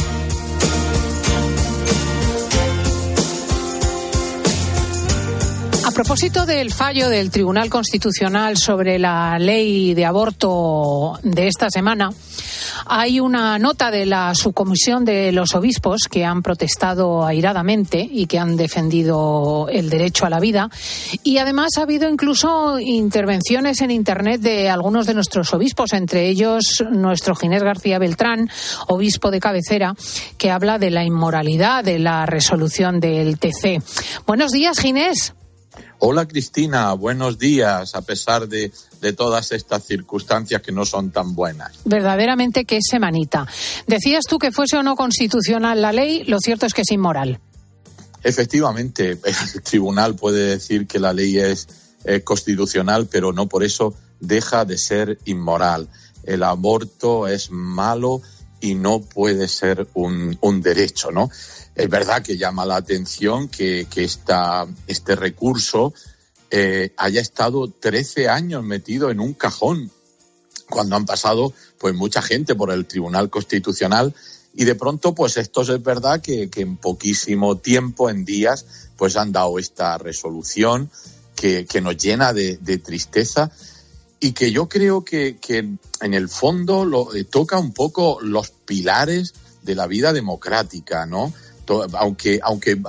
[5.85, 12.13] A propósito del fallo del Tribunal Constitucional sobre la ley de aborto de esta semana,
[12.85, 18.39] hay una nota de la subcomisión de los obispos que han protestado airadamente y que
[18.39, 20.69] han defendido el derecho a la vida.
[21.23, 26.85] Y además ha habido incluso intervenciones en Internet de algunos de nuestros obispos, entre ellos
[26.91, 28.51] nuestro Ginés García Beltrán,
[28.89, 29.95] obispo de cabecera,
[30.39, 33.83] que habla de la inmoralidad de la resolución del TC.
[34.27, 35.36] Buenos días, Ginés.
[35.99, 41.35] Hola Cristina, buenos días, a pesar de, de, todas estas circunstancias que no son tan
[41.35, 41.79] buenas.
[41.85, 43.47] Verdaderamente que es semanita.
[43.87, 47.41] Decías tú que fuese o no constitucional la ley, lo cierto es que es inmoral.
[48.23, 51.69] Efectivamente, el tribunal puede decir que la ley es
[52.25, 55.89] constitucional, pero no por eso deja de ser inmoral.
[56.25, 58.21] El aborto es malo
[58.61, 61.31] y no puede ser un, un derecho, ¿no?
[61.77, 65.93] Es verdad que llama la atención que, que este recurso
[66.51, 69.91] eh, haya estado 13 años metido en un cajón,
[70.71, 74.15] cuando han pasado pues mucha gente por el Tribunal Constitucional
[74.55, 78.65] y de pronto pues esto es verdad que, en poquísimo tiempo, en días,
[78.97, 80.91] pues han dado esta resolución
[81.35, 83.51] que, que nos llena de, de, tristeza
[84.19, 88.49] y que yo creo que, que en el fondo lo, eh, toca un poco los
[88.51, 91.35] pilares de la vida democrática, ¿no?
[91.93, 92.81] Aunque, aunque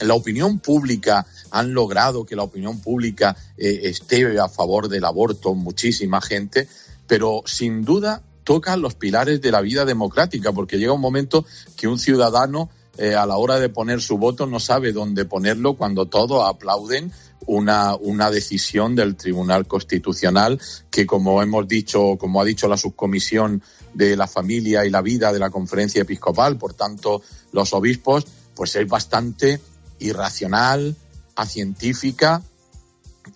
[0.00, 5.54] la opinión pública han logrado que la opinión pública eh, esté a favor del aborto,
[5.54, 6.68] muchísima gente,
[7.06, 11.44] pero sin duda tocan los pilares de la vida democrática, porque llega un momento
[11.76, 15.74] que un ciudadano eh, a la hora de poner su voto no sabe dónde ponerlo
[15.74, 17.12] cuando todos aplauden
[17.46, 23.62] una, una decisión del Tribunal Constitucional que, como hemos dicho, como ha dicho la subcomisión
[23.94, 27.22] de la familia y la vida de la conferencia episcopal, por tanto,
[27.52, 29.60] los obispos, pues es bastante
[29.98, 30.96] irracional,
[31.36, 32.42] acientífica,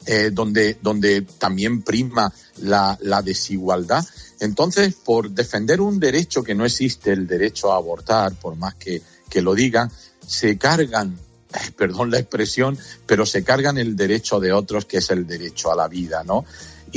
[0.06, 4.04] eh, donde, donde también prima la, la desigualdad.
[4.40, 9.02] Entonces, por defender un derecho que no existe, el derecho a abortar, por más que,
[9.28, 9.90] que lo digan,
[10.26, 11.18] se cargan,
[11.76, 15.76] perdón la expresión, pero se cargan el derecho de otros, que es el derecho a
[15.76, 16.44] la vida, ¿no?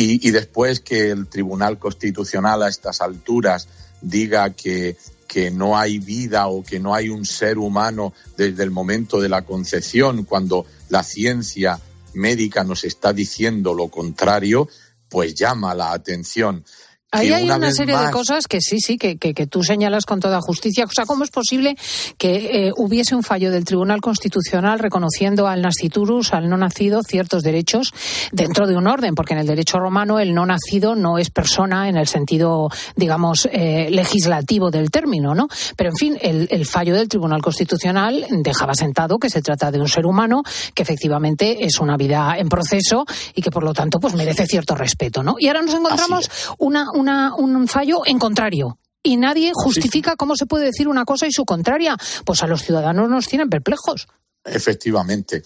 [0.01, 3.67] Y, después que el Tribunal Constitucional a estas alturas
[3.99, 4.95] diga que,
[5.27, 9.27] que no hay vida o que no hay un ser humano desde el momento de
[9.27, 11.81] la concepción, cuando la ciencia
[12.13, 14.69] médica nos está diciendo lo contrario,
[15.09, 16.63] pues llama la atención.
[17.11, 18.05] Ahí hay una, serie más...
[18.05, 20.85] de cosas que sí, sí, que, que, que, tú señalas con toda justicia.
[20.85, 21.75] O sea, ¿cómo es posible
[22.19, 27.41] que eh, hubiese un fallo del Tribunal Constitucional reconociendo al nasciturus, al no nacido, ciertos
[27.41, 27.93] derechos
[28.31, 29.15] dentro de un orden?
[29.15, 33.49] Porque en el derecho romano el no nacido no es persona en el sentido, digamos,
[33.51, 35.47] eh, legislativo del término, ¿no?
[35.75, 39.79] Pero, en fin, el, el, fallo del Tribunal Constitucional dejaba sentado que se trata de
[39.79, 40.43] un ser humano
[40.75, 44.75] que efectivamente es una vida en proceso y que, por lo tanto, pues merece cierto
[44.75, 45.37] respeto, ¿no?
[45.39, 46.29] Y ahora nos encontramos
[46.59, 48.77] una una, un fallo en contrario.
[49.01, 51.95] Y nadie justifica cómo se puede decir una cosa y su contraria.
[52.25, 54.07] Pues a los ciudadanos nos tienen perplejos.
[54.43, 55.43] Efectivamente.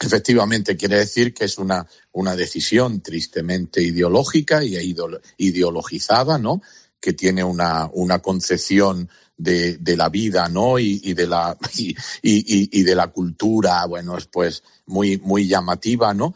[0.00, 4.76] Efectivamente, quiere decir que es una, una decisión tristemente ideológica y
[5.38, 6.60] ideologizada, ¿no?
[7.00, 10.78] Que tiene una, una concepción de, de, la vida, ¿no?
[10.78, 11.90] Y, y de la y,
[12.22, 16.34] y, y, de la cultura, bueno, es pues muy, muy llamativa, ¿no?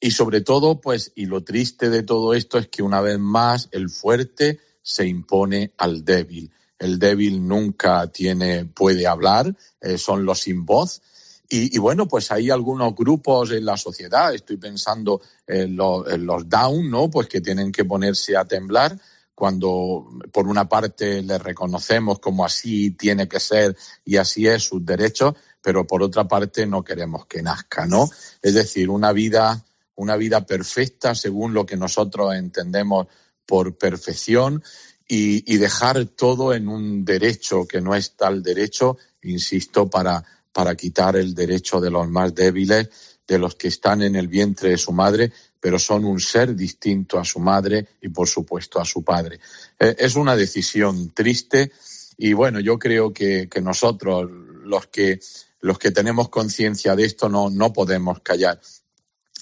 [0.00, 3.68] Y sobre todo, pues, y lo triste de todo esto es que una vez más
[3.72, 6.52] el fuerte se impone al débil.
[6.78, 11.02] El débil nunca tiene, puede hablar, eh, son los sin voz.
[11.48, 16.48] Y, bueno, pues hay algunos grupos en la sociedad, estoy pensando en, lo, en los
[16.48, 17.08] down, ¿no?
[17.08, 18.98] Pues que tienen que ponerse a temblar
[19.32, 24.84] cuando por una parte les reconocemos como así tiene que ser y así es sus
[24.84, 28.08] derechos, pero por otra parte no queremos que nazca, ¿no?
[28.42, 29.64] Es decir, una vida
[29.96, 33.06] una vida perfecta según lo que nosotros entendemos
[33.46, 34.62] por perfección
[35.08, 41.16] y, dejar todo en un derecho que no es tal derecho, insisto, para, para quitar
[41.16, 42.88] el derecho de los más débiles,
[43.26, 47.18] de los que están en el vientre de su madre, pero son un ser distinto
[47.18, 49.38] a su madre y, por supuesto, a su padre.
[49.78, 51.72] Eh, es una decisión triste
[52.16, 54.28] y, bueno, yo creo que, que nosotros,
[54.64, 55.20] los que,
[55.60, 58.60] los que tenemos conciencia de esto, no, no podemos callar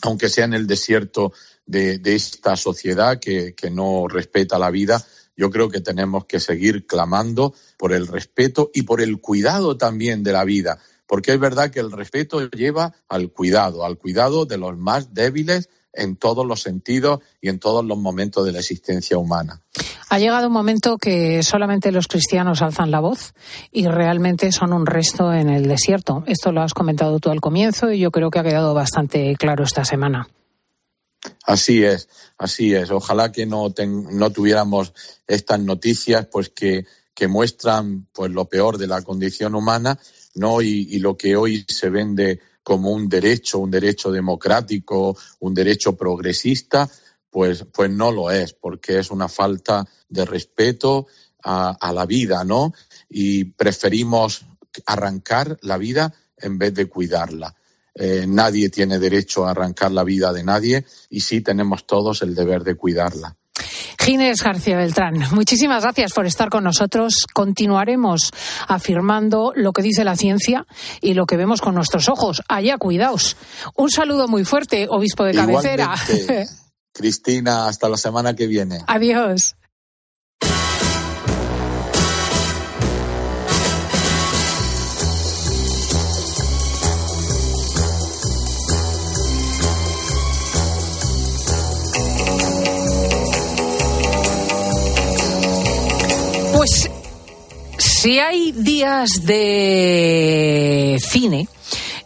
[0.03, 1.33] aunque sea en el desierto
[1.67, 5.05] de, esta sociedad que, no respeta la vida,
[5.37, 10.23] yo creo que tenemos que seguir clamando por el respeto y por el cuidado también
[10.23, 14.59] de la vida, porque es verdad que el respeto lleva al cuidado, al cuidado de
[14.59, 19.19] los más débiles en todos los sentidos y en todos los momentos de la existencia
[19.19, 19.61] humana.
[20.09, 23.35] Ha llegado un momento que solamente los cristianos alzan la voz
[23.73, 26.25] y realmente son un resto en el desierto.
[26.27, 29.65] Esto lo has comentado tú al comienzo y yo creo que ha quedado bastante claro
[29.65, 30.29] esta semana.
[31.45, 32.91] Así es, así es.
[32.91, 34.93] Ojalá que no, ten, no tuviéramos
[35.27, 39.99] estas noticias, pues que, que, muestran pues lo peor de la condición humana,
[40.35, 45.55] no y, y lo que hoy se vende como un derecho, un derecho democrático, un
[45.55, 46.91] derecho progresista,
[47.31, 51.07] pues, pues no lo es, porque es una falta de respeto
[51.43, 52.73] a, la vida, ¿no?
[53.09, 54.47] Y preferimos
[54.87, 57.55] arrancar la vida en vez de cuidarla.
[57.95, 62.35] eh, nadie tiene derecho a arrancar la vida de nadie y sí tenemos todos el
[62.35, 63.37] deber de cuidarla.
[63.99, 67.27] Ginés García Beltrán, muchísimas gracias por estar con nosotros.
[67.33, 68.33] Continuaremos
[68.69, 70.67] afirmando lo que dice la ciencia
[71.01, 72.43] y lo que vemos con nuestros ojos.
[72.49, 73.37] Allá, cuidaos.
[73.77, 75.95] Un saludo muy fuerte, obispo de cabecera.
[76.09, 76.49] Igualmente,
[76.93, 78.81] Cristina, hasta la semana que viene.
[78.87, 79.57] Adiós.
[98.05, 101.49] Si hay días de cine,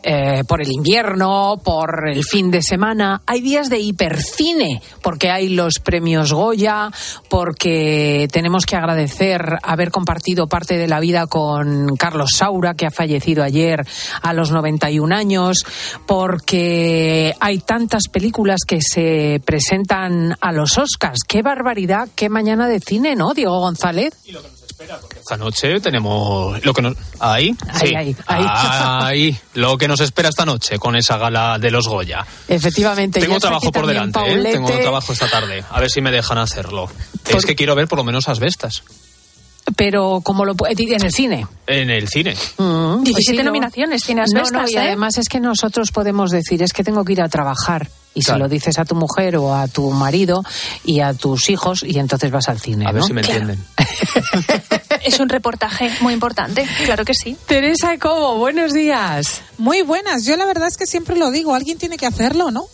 [0.04, 5.48] eh, por el invierno, por el fin de semana, hay días de hipercine, porque hay
[5.48, 6.92] los premios Goya,
[7.28, 12.92] porque tenemos que agradecer haber compartido parte de la vida con Carlos Saura, que ha
[12.92, 13.84] fallecido ayer
[14.22, 15.64] a los 91 años,
[16.06, 21.24] porque hay tantas películas que se presentan a los Oscars.
[21.26, 24.14] Qué barbaridad, qué mañana de cine, ¿no, Diego González?
[25.18, 27.94] Esta noche tenemos lo que nos ahí, Ahí, sí.
[27.94, 28.46] ahí, ahí.
[28.48, 32.24] Ahí, lo que nos espera esta noche con esa gala de los Goya.
[32.46, 33.20] Efectivamente.
[33.20, 34.42] Tengo trabajo por delante, ¿eh?
[34.52, 35.64] Tengo trabajo esta tarde.
[35.70, 36.88] A ver si me dejan hacerlo.
[37.26, 38.82] Es que quiero ver por lo menos asbestas
[39.76, 41.46] Pero como lo en el cine.
[41.66, 42.34] en el cine.
[42.56, 43.42] Mm, 17 pues sí, no.
[43.44, 44.78] nominaciones tiene No, no, y ¿eh?
[44.80, 47.88] además es que nosotros podemos decir, es que tengo que ir a trabajar.
[48.18, 48.38] Y Claro.
[48.38, 50.42] se lo dices a tu mujer o a tu marido
[50.84, 52.84] y a tus hijos y entonces vas al cine.
[52.86, 53.06] A ver ¿no?
[53.06, 53.40] si me Claro.
[53.50, 53.64] entienden.
[55.04, 57.36] Es un reportaje muy importante, claro que sí.
[57.46, 59.42] Teresa Ecobo, buenos días.
[59.56, 60.24] Muy buenas.
[60.24, 62.64] Yo la verdad es que siempre lo digo, alguien tiene que hacerlo, ¿no?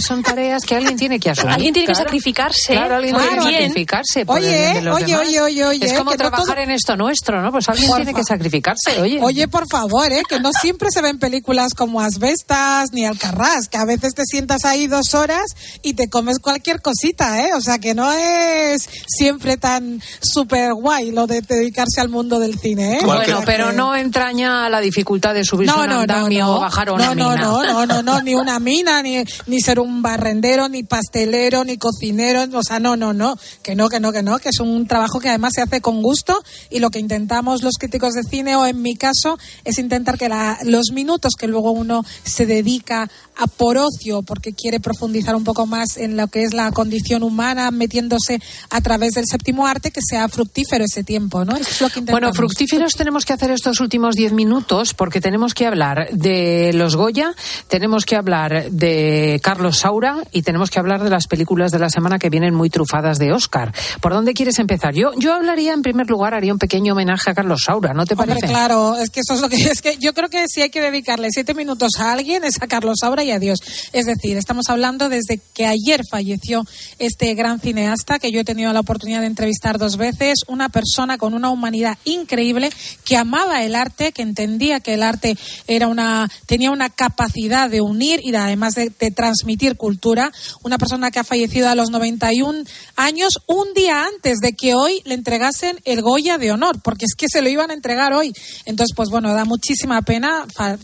[0.00, 1.52] Son tareas que alguien tiene que asumir.
[1.54, 2.08] Alguien tiene que Claro.
[2.08, 2.72] sacrificarse.
[2.72, 4.26] Claro, alguien tiene que sacrificarse.
[4.26, 5.20] por Oye, bien de los oye, demás.
[5.26, 7.50] oye, oye, oye, Es como que no trabajar todo- en esto nuestro, ¿no?
[7.52, 9.18] Pues alguien Por tiene que sacrificarse, oye.
[9.22, 10.22] Oye, por favor, ¿eh?
[10.28, 14.64] que no siempre se ven películas como Asbestas ni Alcarrás, que a veces te sientas
[14.64, 15.44] ahí dos horas
[15.82, 17.52] y te comes cualquier cosita, ¿eh?
[17.54, 22.58] O sea, que no es siempre tan súper guay lo de dedicarse al mundo del
[22.58, 23.00] cine, ¿eh?
[23.04, 27.06] Bueno, pero que- no entraña la dificultad de subirse a un andamio o bajar una
[27.06, 27.42] no, no, mina.
[27.42, 31.76] No, no, no, no, ni una mina, ni, ni ser un barrendero, ni pastelero, ni
[31.78, 34.88] cocinero, o sea, no, no, no, que no, que no, que no, que es un
[34.88, 38.56] trabajo que además se hace con gusto y lo que intentamos los críticos de cine,
[38.56, 43.08] o en mi caso, es intentar que la- los minutos que luego uno se dedica
[43.36, 47.22] a por ocio, porque quiere profundizar un poco más en lo que es la condición
[47.22, 51.56] humana, metiéndose a través del séptimo arte, que sea fructífero ese tiempo, ¿no?
[51.56, 52.20] Eso es lo que intentamos.
[52.20, 56.96] Bueno, fructíferos tenemos que hacer estos últimos diez minutos porque tenemos que hablar de los
[56.96, 57.34] Goya,
[57.68, 61.90] tenemos que hablar de Carlos Saura y tenemos que hablar de las películas de la
[61.90, 63.72] semana que vienen muy trufadas de Oscar.
[64.00, 64.94] ¿Por dónde quieres empezar?
[64.94, 68.14] Yo, yo hablaría en primer lugar, haría un pequeño homenaje a Carlos Saura, ¿no te
[68.14, 68.46] Hombre, parece?
[68.46, 70.80] claro, es que eso es lo que es que yo creo que si hay que
[70.80, 73.58] dedicarle siete minutos a alguien es a Carlos Saura y a Dios.
[73.92, 76.64] Es decir, estamos hablando desde que ayer falleció
[76.98, 81.18] este gran cineasta que yo he tenido la oportunidad de entrevistar dos veces, una persona
[81.18, 82.70] con una humanidad increíble
[83.04, 87.80] que amaba el arte, que entendía que el arte era una tenía una capacidad de
[87.80, 90.30] unir y de, además de, de transmitir cultura,
[90.62, 92.64] una persona que ha fallecido a los 91
[92.96, 97.14] años un día antes de que hoy le entregasen el Goya de honor, porque es
[97.16, 98.32] que se lo iban a entregar hoy.
[98.66, 100.44] Entonces, pues bueno, da muchísima pena.
[100.54, 100.76] Fa-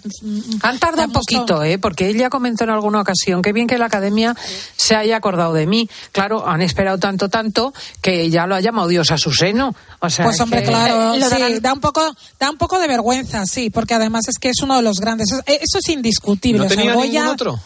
[0.62, 1.78] Han tardado un poquito, ¿eh?
[1.78, 4.35] porque ella comentó en alguna ocasión, qué bien que la academia
[4.76, 5.89] se haya acordado de mí.
[6.12, 9.74] Claro, han esperado tanto, tanto, que ya lo ha llamado Dios a su seno.
[10.01, 12.03] O sea, Pues es hombre, que- claro, Lo sí, darán- da un poco,
[12.39, 15.31] da un poco de vergüenza, sí, porque además es que es uno de los grandes.
[15.33, 16.61] Eso, eso es indiscutible.
[16.61, 17.61] ¿No O sea, tenía otro?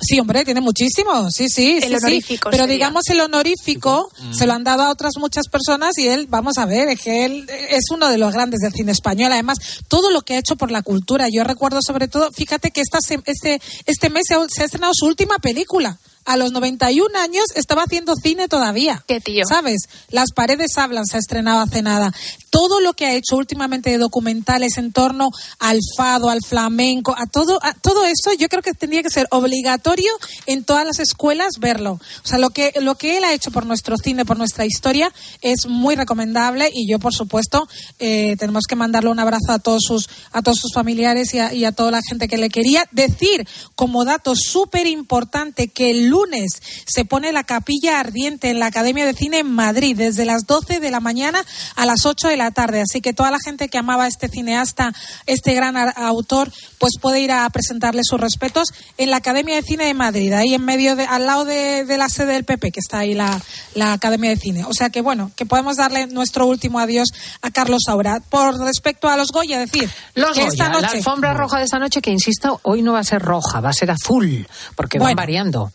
[0.00, 1.94] Sí, hombre, tiene muchísimo, sí, sí, El sí, sí.
[1.96, 2.72] honorífico Pero sería.
[2.74, 6.64] digamos el honorífico se lo han dado a otras muchas personas y él, vamos a
[6.64, 9.30] ver, es que él es uno de los grandes del cine español.
[9.32, 11.28] Además, todo lo que ha hecho por la cultura.
[11.30, 14.92] Yo recuerdo sobre todo, fíjate que esta, este, este mes se ha, se ha estrenado
[14.94, 15.98] su última película.
[16.30, 19.02] A los 91 años estaba haciendo cine todavía.
[19.08, 19.44] Qué tío.
[19.48, 19.88] ¿Sabes?
[20.10, 22.12] Las paredes hablan, se ha estrenado hace nada.
[22.50, 27.26] Todo lo que ha hecho últimamente de documentales en torno al fado, al flamenco, a
[27.26, 30.12] todo, a todo eso, yo creo que tendría que ser obligatorio
[30.46, 31.94] en todas las escuelas verlo.
[32.24, 35.12] O sea, lo que, lo que él ha hecho por nuestro cine, por nuestra historia,
[35.42, 37.66] es muy recomendable y yo, por supuesto,
[37.98, 41.52] eh, tenemos que mandarle un abrazo a todos sus, a todos sus familiares y a,
[41.52, 42.86] y a toda la gente que le quería.
[42.92, 46.50] Decir, como dato súper importante, que el lunes
[46.86, 50.80] se pone la capilla ardiente en la Academia de Cine en Madrid, desde las 12
[50.80, 51.42] de la mañana
[51.76, 52.82] a las 8 de la tarde.
[52.82, 54.92] Así que toda la gente que amaba a este cineasta,
[55.26, 58.68] este gran autor, pues puede ir a presentarle sus respetos
[58.98, 62.08] en la Academia de Cine de Madrid, ahí en medio, de, al lado de, la
[62.08, 63.40] sede del PP, que está ahí la,
[63.74, 64.64] la Academia de Cine.
[64.64, 67.08] O sea que bueno, que podemos darle nuestro último adiós
[67.42, 68.20] a Carlos Saura.
[68.20, 70.82] Por respecto a los Goya, decir los que esta Goya, noche...
[70.82, 73.70] la alfombra roja de esta noche, que insisto, hoy no va a ser roja, va
[73.70, 74.46] a ser azul,
[74.76, 75.72] porque van Bueno.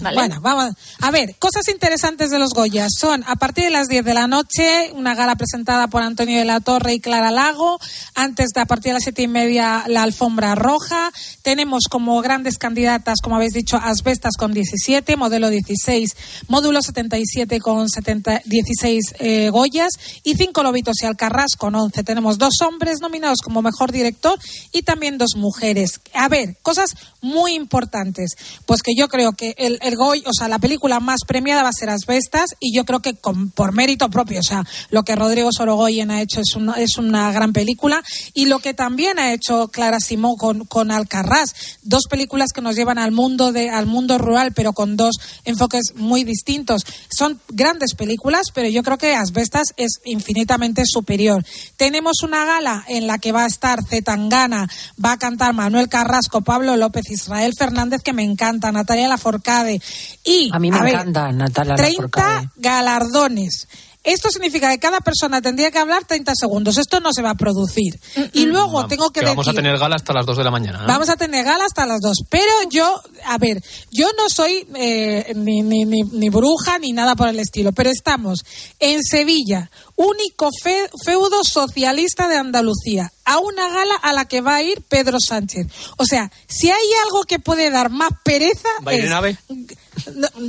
[0.00, 0.74] Bueno, vamos.
[1.00, 4.26] A ver, cosas interesantes de los Goya son a partir de las 10 de la
[4.26, 7.78] noche, una gala presentada por Antonio de la Torre y Clara Lago.
[8.14, 11.10] Antes de a partir de las siete y media, la alfombra roja.
[11.42, 16.16] Tenemos como grandes candidatas, como habéis dicho, Asbestas con 17, Modelo 16,
[16.48, 22.04] Módulo 77 con 70, 16 eh, Goyas y Cinco Lobitos y Alcarrás con 11.
[22.04, 24.38] Tenemos dos hombres nominados como mejor director
[24.72, 26.00] y también dos mujeres.
[26.12, 28.36] A ver, cosas muy importantes.
[28.66, 31.68] Pues que yo creo que el, el Goy, o sea, la película más premiada va
[31.68, 33.14] a ser Asbestas y yo creo que
[33.54, 37.32] por mérito propio, o sea, lo que Rodrigo Sorogoyen ha hecho es una, es una
[37.32, 38.02] gran película
[38.32, 42.76] y lo que también ha hecho Clara Simón con, con Alcarrás, dos películas que nos
[42.76, 46.82] llevan al mundo de, al mundo rural, pero con dos enfoques muy distintos.
[47.08, 51.44] Son grandes películas, pero yo creo que Asbestas es infinitamente superior.
[51.76, 54.68] Tenemos una gala en la que va a estar Zetangana,
[55.02, 59.80] va a cantar Manuel Carrasco, Pablo López, Israel Fernández, que me encanta, Natalia Laforcade.
[60.24, 62.48] Y, A mí me ver, encanta Natalia 30 Lafourcade.
[62.56, 63.68] galardones.
[64.04, 66.76] Esto significa que cada persona tendría que hablar 30 segundos.
[66.76, 67.98] Esto no se va a producir.
[68.34, 70.84] Y luego tengo que, Que vamos a tener gala hasta las 2 de la mañana.
[70.86, 72.18] Vamos a tener gala hasta las dos.
[72.28, 77.16] Pero yo, a ver, yo no soy eh, ni, ni, ni, ni bruja ni nada
[77.16, 78.44] por el estilo, pero estamos
[78.78, 84.56] en Sevilla, único fe- feudo socialista de Andalucía, a una gala a la que va
[84.56, 85.66] a ir Pedro Sánchez.
[85.96, 88.68] O sea, si hay algo que puede dar más pereza.
[88.86, 89.38] ¿Va a ir es- en ave?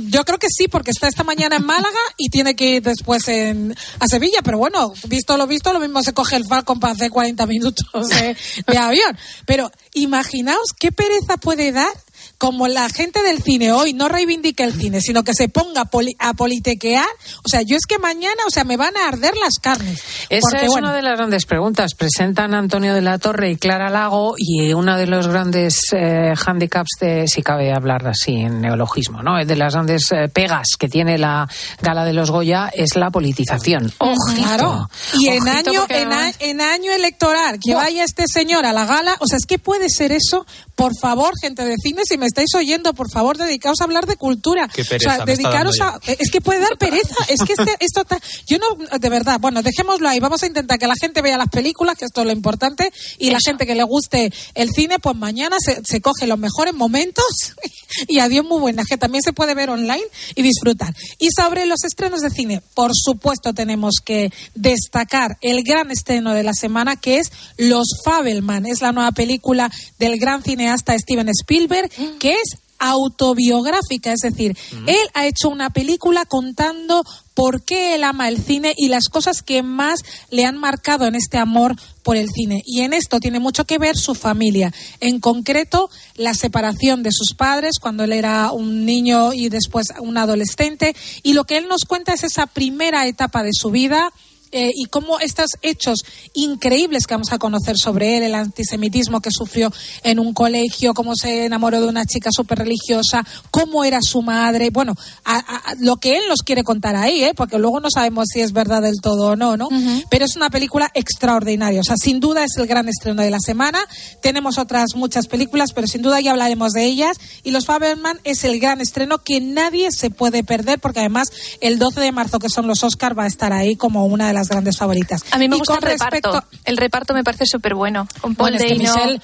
[0.08, 3.26] Yo creo que sí, porque está esta mañana en Málaga y tiene que ir después
[3.28, 4.40] en, a Sevilla.
[4.42, 8.08] Pero bueno, visto lo visto, lo mismo se coge el Falcon para hacer 40 minutos
[8.08, 9.16] de avión.
[9.46, 11.92] Pero imaginaos qué pereza puede dar
[12.38, 15.84] como la gente del cine hoy no reivindica el cine, sino que se ponga a,
[15.86, 17.06] poli- a politiquear.
[17.44, 20.00] O sea, yo es que mañana, o sea, me van a arder las carnes.
[20.28, 21.94] Esa Porque, es bueno, una de las grandes preguntas.
[21.94, 26.90] Presentan Antonio de la Torre y Clara Lago y uno de los grandes eh, handicaps
[27.00, 29.42] de, si cabe hablar así en neologismo, ¿no?
[29.44, 31.48] De las grandes eh, pegas que tiene la
[31.80, 33.92] gala de los Goya es la politización.
[33.98, 34.42] Ojito.
[34.42, 34.90] Claro.
[35.14, 38.84] Y en Ojito, año, en, a- en año electoral, que vaya este señor a la
[38.84, 40.46] gala, o sea, es que puede ser eso.
[40.74, 44.16] Por favor, gente de cine, si me estáis oyendo, por favor, dedicaos a hablar de
[44.16, 44.68] cultura.
[44.72, 45.98] Qué pereza o sea, dedicaros a.
[46.06, 47.14] Es que puede dar pereza.
[47.28, 48.18] Es que este- esto está.
[48.46, 50.20] Yo no, de verdad, bueno, dejémoslo ahí.
[50.20, 53.30] Vamos a intentar que la gente vea las películas, que esto es lo importante, y
[53.30, 57.24] la gente que le guste el cine, pues mañana se, se coge los mejores momentos
[58.08, 60.04] y adiós muy buenas, que también se puede ver online
[60.34, 60.94] y disfrutar.
[61.18, 66.42] Y sobre los estrenos de cine, por supuesto tenemos que destacar el gran estreno de
[66.42, 68.66] la semana, que es Los Fabelman.
[68.66, 74.56] Es la nueva película del gran cineasta Steven Spielberg, que es autobiográfica, es decir,
[74.86, 77.04] él ha hecho una película contando
[77.34, 80.00] por qué él ama el cine y las cosas que más
[80.30, 82.62] le han marcado en este amor por el cine.
[82.66, 87.34] Y en esto tiene mucho que ver su familia, en concreto la separación de sus
[87.36, 90.94] padres cuando él era un niño y después un adolescente.
[91.22, 94.12] Y lo que él nos cuenta es esa primera etapa de su vida.
[94.52, 95.98] Eh, y cómo estos hechos
[96.34, 99.72] increíbles que vamos a conocer sobre él, el antisemitismo que sufrió
[100.02, 104.70] en un colegio, cómo se enamoró de una chica súper religiosa, cómo era su madre,
[104.70, 104.94] bueno,
[105.24, 107.32] a- lo que él nos quiere contar ahí, ¿eh?
[107.34, 109.68] porque luego no sabemos si es verdad del todo o no, ¿no?
[110.10, 113.38] Pero es una película extraordinaria, o sea, sin duda es el gran estreno de la
[113.40, 113.78] semana.
[114.22, 117.18] Tenemos otras muchas películas, pero sin duda ya hablaremos de ellas.
[117.42, 121.28] Y Los Faberman es el gran estreno que nadie se puede perder, porque además
[121.60, 124.32] el 12 de marzo, que son los Oscars, va a estar ahí como una de
[124.36, 125.22] las grandes favoritas.
[125.32, 126.30] A mí me Y gusta el con reparto.
[126.32, 128.06] respecto- El reparto me parece súper bueno.
[128.20, 128.94] Con Paul bueno, es que Dano.
[128.94, 129.20] Michelle,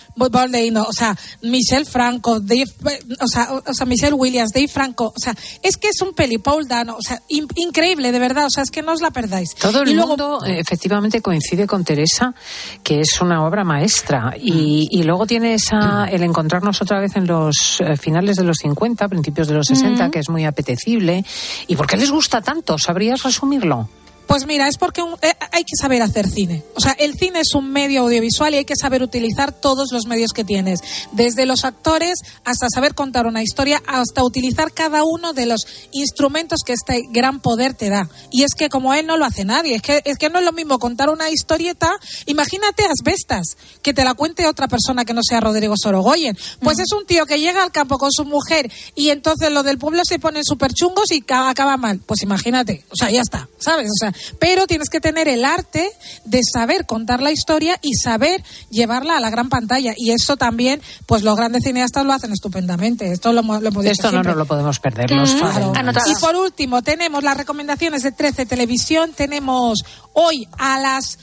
[0.87, 2.65] o sea, Michelle Franco, Dave,
[3.21, 6.39] o sea, o sea, Michelle Williams, Dave Franco, o sea, es que es un peli,
[6.39, 9.11] Paul Dano, o sea, in- increíble, de verdad, o sea, es que no os la
[9.11, 9.55] perdáis.
[9.55, 12.35] Todo el y luego, mundo efectivamente coincide con Teresa,
[12.83, 14.35] que es una obra maestra.
[14.41, 18.57] Y, y luego tiene esa, el encontrarnos otra vez en los eh, finales de los
[18.59, 20.11] 50, principios de los 60, Ujú.
[20.11, 21.25] que es muy apetecible.
[21.67, 22.79] ¿Y por qué les gusta tanto?
[22.79, 23.89] ¿Sabrías resumirlo?
[24.27, 26.62] Pues mira, es porque un- eh, hay que saber hacer cine.
[26.75, 30.07] O sea, el cine es un medio audiovisual y hay que saber utilizar todos los
[30.07, 30.81] medios que tienes.
[31.12, 36.61] Desde los actores hasta saber contar una historia, hasta utilizar cada uno de los instrumentos
[36.64, 38.09] que este gran poder te da.
[38.31, 39.75] Y es que como él no lo hace nadie.
[39.77, 41.91] Es que, es que no es lo mismo contar una historieta.
[42.27, 46.37] Imagínate Asbestas, que te la cuente otra persona que no sea Rodrigo Sorogoyen.
[46.61, 49.79] Pues es un tío que llega al campo con su mujer y entonces los del
[49.79, 52.01] pueblo se ponen súper chungos y ca- acaba mal.
[52.07, 52.85] Pues imagínate.
[52.91, 53.49] O sea, ya está.
[53.59, 53.89] ¿Sabes?
[53.91, 55.91] O sea, pero tienes que tener el arte
[56.25, 59.95] de saber contar la historia y saber llevarla a la gran pantalla.
[59.97, 63.13] Y eso también, pues los grandes cineastas lo hacen estupendamente.
[63.13, 65.11] Esto lo, lo hemos Esto no nos lo podemos perder.
[65.11, 65.73] Los Claro.
[66.07, 69.13] Y por último, tenemos las recomendaciones de 13 Televisión.
[69.15, 71.19] Tenemos hoy a las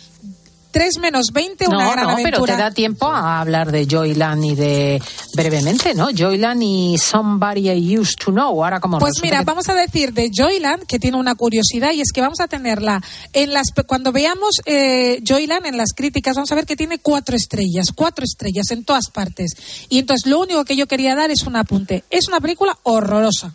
[0.71, 2.55] 3 menos 20 una No, gran no, pero aventura.
[2.55, 5.01] te da tiempo a hablar de Joyland y de
[5.33, 6.09] brevemente, ¿no?
[6.15, 8.63] Joyland y Somebody I Used to Know.
[8.63, 12.01] Ahora como Pues mira, que- vamos a decir de Joyland, que tiene una curiosidad, y
[12.01, 13.01] es que vamos a tenerla
[13.33, 17.35] en las cuando veamos eh, Joyland en las críticas, vamos a ver que tiene cuatro
[17.35, 19.51] estrellas, cuatro estrellas en todas partes.
[19.89, 22.03] Y entonces lo único que yo quería dar es un apunte.
[22.09, 23.53] Es una película horrorosa.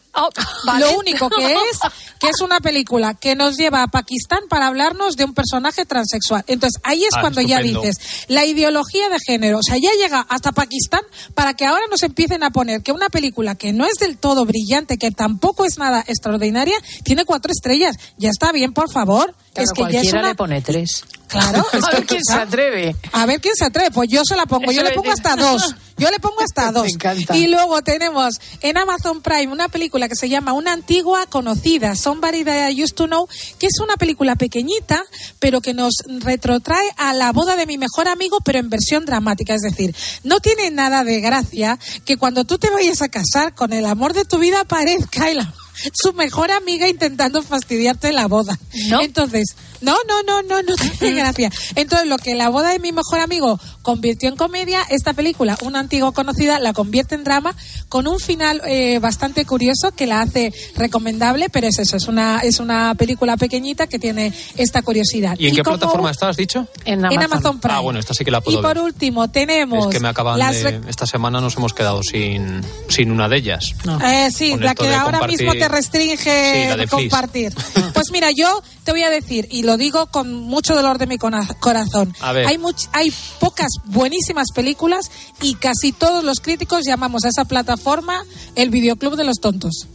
[0.78, 1.78] Lo único que es
[2.18, 6.44] que es una película que nos lleva a Pakistán para hablarnos de un personaje transexual.
[6.46, 7.96] Entonces ahí es Ah, cuando ya dices
[8.28, 11.02] la ideología de género, o sea, ya llega hasta Pakistán
[11.34, 14.44] para que ahora nos empiecen a poner que una película que no es del todo
[14.44, 17.96] brillante, que tampoco es nada extraordinaria, tiene cuatro estrellas.
[18.16, 19.34] Ya está bien, por favor.
[19.54, 20.28] Claro, es que ya es cualquiera una...
[20.28, 21.04] le pone tres.
[21.28, 22.96] Claro, es a que ver quién se atreve.
[23.12, 23.90] A ver quién se atreve.
[23.90, 24.70] Pues yo se la pongo.
[24.70, 25.74] Eso Yo le pongo hasta dos.
[25.96, 26.82] Yo le pongo hasta dos.
[26.82, 27.36] Me encanta.
[27.36, 32.42] Y luego tenemos en Amazon Prime una película que se llama Una antigua conocida, Somebody
[32.42, 33.28] That I Used to Know,
[33.60, 35.04] que es una película pequeñita,
[35.38, 39.54] pero que nos retrotrae a la boda de mi mejor amigo, pero en versión dramática.
[39.54, 39.94] Es decir,
[40.24, 44.14] no tiene nada de gracia que cuando tú te vayas a casar con el amor
[44.14, 45.46] de tu vida aparezca el
[45.92, 48.58] su mejor amiga intentando fastidiarte la boda.
[49.00, 51.50] Entonces, no, no, no, no, no tiene gracia.
[51.74, 55.80] Entonces, lo que la boda de mi mejor amigo convirtió en comedia, esta película, una
[55.80, 57.54] antigua conocida, la convierte en drama
[57.88, 62.40] con un final eh, bastante curioso que la hace recomendable, pero es eso, es una,
[62.40, 65.36] es una película pequeñita que tiene esta curiosidad.
[65.38, 66.66] ¿Y en qué como- plataforma está, has dicho?
[66.84, 67.22] En Amazon.
[67.24, 67.74] Amazon Prime.
[67.76, 68.84] Ah, bueno, esta sí que la puedo Y por ver.
[68.84, 70.80] último, tenemos Es que me acaban las de...
[70.88, 73.74] Esta semana nos hemos quedado sin, sin una de ellas.
[74.04, 76.16] Eh, sí, Con la que ahora compartir- mismo te restringe
[76.64, 76.90] Sí, la de Fliss.
[77.10, 77.52] compartir.
[77.92, 81.18] Pues mira, yo te voy a decir, y lo digo con mucho dolor de mi
[81.18, 82.46] corazón, A ver.
[82.46, 85.10] Hay, much- hay pocas buenísimas películas
[85.42, 89.88] y casi todos los críticos llamamos a esa plataforma el videoclub de los tontos.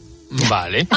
[0.49, 0.87] Vale.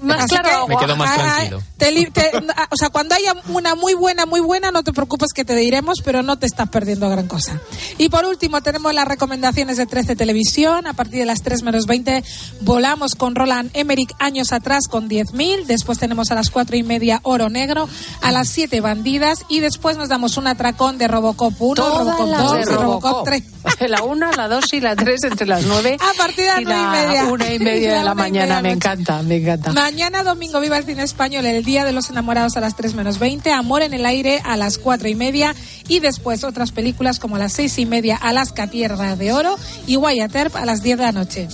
[0.00, 0.30] Más
[0.68, 1.62] Me quedo más tranquilo.
[1.76, 2.30] Te te-
[2.70, 5.98] o sea, cuando haya una muy buena, muy buena, no te preocupes que te diremos,
[6.04, 7.60] pero no te estás perdiendo gran cosa.
[7.98, 10.86] Y por último, tenemos las recomendaciones de 13 Televisión.
[10.86, 12.22] A partir de las 3 menos 20,
[12.60, 15.66] volamos con Roland Emmerich años atrás con 10.000.
[15.66, 17.88] Después tenemos a las 4 y media Oro Negro.
[18.22, 19.44] A las 7 Bandidas.
[19.48, 22.64] Y después nos damos un atracón de Robocop 1, Todas Robocop las 2 de y
[22.64, 23.24] Robocop Robocop.
[23.26, 23.42] 3.
[23.88, 26.64] La una, la dos y la tres entre las nueve A partir de las y
[26.64, 27.24] nueve y la media.
[27.24, 28.62] una y media de la media mañana.
[28.68, 29.72] Me encanta, me encanta.
[29.72, 33.18] Mañana domingo viva el cine español, el día de los enamorados a las 3 menos
[33.18, 35.54] 20, Amor en el aire a las 4 y media
[35.88, 39.56] y después otras películas como a las 6 y media Alaska Tierra de Oro
[39.86, 41.48] y Wyatt Earp a las 10 de la noche.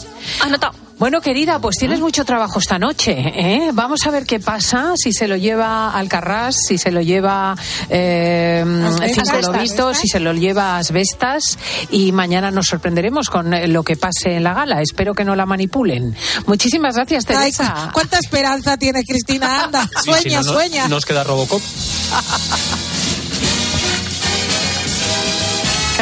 [1.05, 3.13] Bueno, querida, pues tienes mucho trabajo esta noche.
[3.15, 3.73] ¿eh?
[3.75, 7.55] Vamos a ver qué pasa, si se lo lleva Alcarrás, si se lo lleva
[7.91, 8.65] eh.
[9.13, 11.59] Cinco Lobitos, si se lo lleva Asbestas.
[11.91, 14.81] Y mañana nos sorprenderemos con eh, lo que pase en la gala.
[14.81, 16.17] Espero que no la manipulen.
[16.47, 17.75] Muchísimas gracias, Ay, Teresa.
[17.89, 19.65] cu- ¿Cuánta esperanza tiene Cristina?
[19.65, 20.89] Anda, si sueña, no, no- sueña.
[20.89, 21.61] Nos queda Robocop.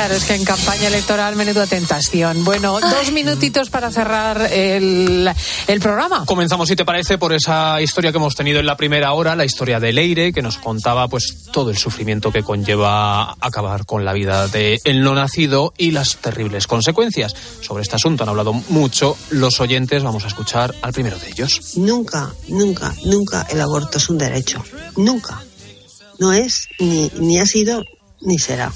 [0.02, 2.44] Claro, es que en campaña electoral menudo tentación.
[2.44, 5.30] Bueno, dos minutitos para cerrar el,
[5.68, 6.24] el programa.
[6.26, 9.44] Comenzamos, si te parece, por esa historia que hemos tenido en la primera hora, la
[9.44, 14.12] historia de Leire, que nos contaba pues todo el sufrimiento que conlleva acabar con la
[14.12, 17.36] vida de el no nacido y las terribles consecuencias.
[17.60, 21.76] Sobre este asunto han hablado mucho los oyentes, vamos a escuchar al primero de ellos.
[21.76, 24.64] Nunca, nunca, nunca el aborto es un derecho.
[24.96, 25.44] Nunca.
[26.18, 27.84] No es, ni, ni ha sido,
[28.20, 28.72] ni será.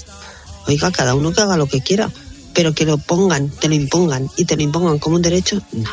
[0.67, 2.11] Oiga, cada uno que haga lo que quiera,
[2.55, 5.91] pero que lo pongan, te lo impongan y te lo impongan como un derecho, no.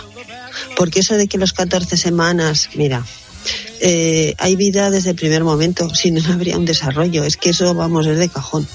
[0.78, 3.06] Porque eso de que los 14 semanas, mira,
[3.82, 7.24] eh, hay vida desde el primer momento, si no, no habría un desarrollo.
[7.24, 8.68] Es que eso, vamos, es de cajón.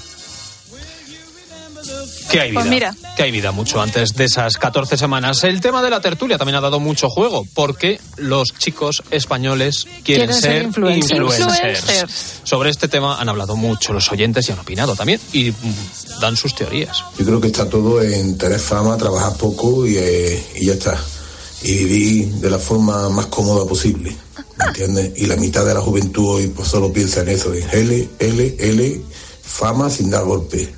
[2.29, 2.59] Que hay vida.
[2.61, 2.95] Pues mira.
[3.15, 5.43] Que hay vida mucho antes de esas 14 semanas.
[5.43, 10.27] El tema de la tertulia también ha dado mucho juego, porque los chicos españoles quieren,
[10.27, 11.39] Quieren ser influencers.
[11.39, 12.41] influencers.
[12.43, 16.35] Sobre este tema han hablado mucho los oyentes y han opinado también y mm, dan
[16.37, 17.03] sus teorías.
[17.17, 20.97] Yo creo que está todo en tener fama, trabajar poco y, eh, y ya está.
[21.61, 24.15] Y vivir de la forma más cómoda posible.
[24.67, 25.13] ¿entiendes?
[25.15, 28.55] Y la mitad de la juventud hoy pues solo piensa en eso, en L, L,
[28.59, 29.01] L,
[29.41, 30.69] fama sin dar golpe.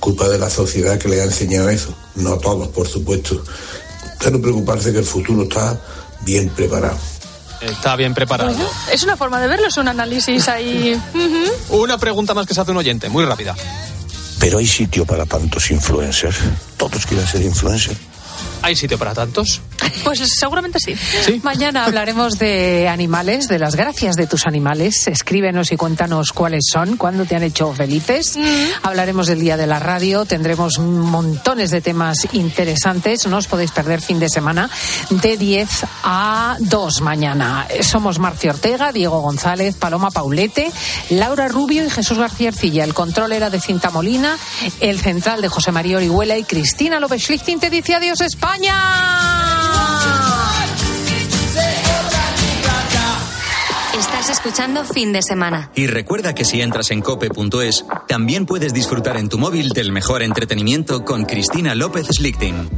[0.00, 1.94] Culpa de la sociedad que le ha enseñado eso.
[2.16, 3.42] No a todos, por supuesto.
[4.18, 5.78] Pero preocuparse que el futuro está
[6.22, 6.98] bien preparado.
[7.60, 8.50] Está bien preparado.
[8.50, 11.00] Bueno, es una forma de verlo, es un análisis ahí.
[11.70, 13.56] Una pregunta más que se hace un oyente, muy rápida.
[14.38, 16.36] Pero hay sitio para tantos influencers.
[16.76, 17.98] Todos quieren ser influencers.
[18.62, 19.60] ¿Hay sitio para tantos?
[20.04, 20.94] Pues seguramente sí.
[21.42, 25.06] Mañana hablaremos de animales, de las gracias de tus animales.
[25.06, 28.38] Escríbenos y cuéntanos cuáles son, cuándo te han hecho felices.
[28.82, 33.26] Hablaremos del Día de la Radio, tendremos montones de temas interesantes.
[33.26, 34.70] No os podéis perder fin de semana
[35.10, 35.68] de 10
[36.04, 37.66] a 2 mañana.
[37.80, 40.70] Somos Marcio Ortega, Diego González, Paloma Paulete,
[41.10, 42.84] Laura Rubio y Jesús García Ercilla.
[42.84, 44.36] El control era de Cinta Molina,
[44.80, 48.74] el central de José María Orihuela y Cristina López Schlichting te dice adiós España.
[53.98, 55.70] Estás escuchando Fin de Semana.
[55.74, 60.22] Y recuerda que si entras en cope.es, también puedes disfrutar en tu móvil del mejor
[60.22, 62.68] entretenimiento con Cristina López Slichting.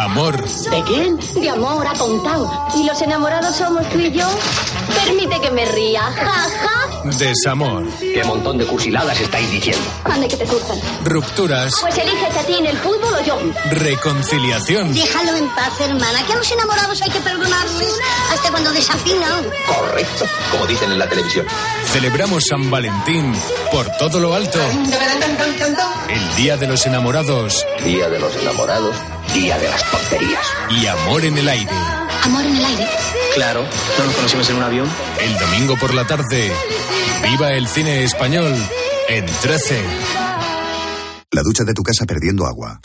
[0.00, 0.44] Amor.
[0.44, 1.18] ¿De quién?
[1.40, 2.50] De amor, atontado.
[2.76, 4.26] ¿Y los enamorados somos tú y yo?
[5.04, 6.02] Permite que me ría.
[6.02, 6.79] Ja, ja.
[7.04, 7.84] Desamor.
[7.98, 9.82] Qué montón de cursiladas estáis diciendo.
[10.04, 10.78] Ande que te surtan.
[11.04, 11.72] Rupturas.
[11.80, 13.38] Pues elígete a ti en el fútbol o yo.
[13.70, 14.92] Reconciliación.
[14.92, 17.98] Déjalo en paz, hermana, que a los enamorados hay que perdonarles
[18.32, 19.44] hasta cuando desafinan.
[19.66, 21.46] Correcto, como dicen en la televisión.
[21.86, 23.32] Celebramos San Valentín
[23.72, 24.58] por todo lo alto.
[26.08, 27.64] El Día de los Enamorados.
[27.84, 28.94] Día de los enamorados,
[29.34, 30.46] día de las tonterías.
[30.70, 31.70] Y amor en el aire.
[32.24, 32.88] Amor en el aire.
[33.34, 33.64] Claro,
[33.98, 34.88] ¿no nos conocimos en un avión?
[35.20, 36.52] El domingo por la tarde.
[37.22, 38.54] Viva el cine español
[39.08, 39.82] en 13.
[41.30, 42.80] La ducha de tu casa perdiendo agua.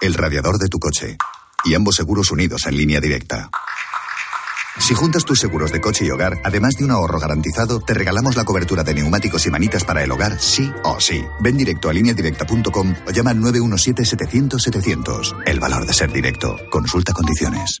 [0.00, 1.18] El radiador de tu coche.
[1.64, 3.50] Y ambos seguros unidos en línea directa.
[4.78, 8.36] Si juntas tus seguros de coche y hogar, además de un ahorro garantizado, te regalamos
[8.36, 11.24] la cobertura de neumáticos y manitas para el hogar, sí o sí.
[11.40, 15.42] Ven directo a lineadirecta.com o llama al 917-700-700.
[15.46, 16.56] El valor de ser directo.
[16.70, 17.80] Consulta condiciones.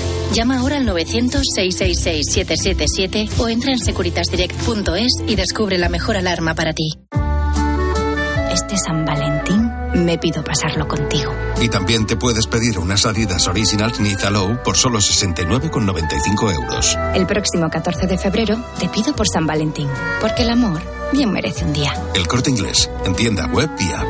[0.33, 6.93] Llama ahora al 900-666-777 o entra en securitasdirect.es y descubre la mejor alarma para ti.
[8.51, 11.33] Este San Valentín me pido pasarlo contigo.
[11.61, 16.97] Y también te puedes pedir unas Adidas Originals Niza Low por solo 69,95 euros.
[17.13, 19.89] El próximo 14 de febrero te pido por San Valentín,
[20.21, 21.91] porque el amor bien merece un día.
[22.15, 24.07] El corte inglés, en tienda web y app.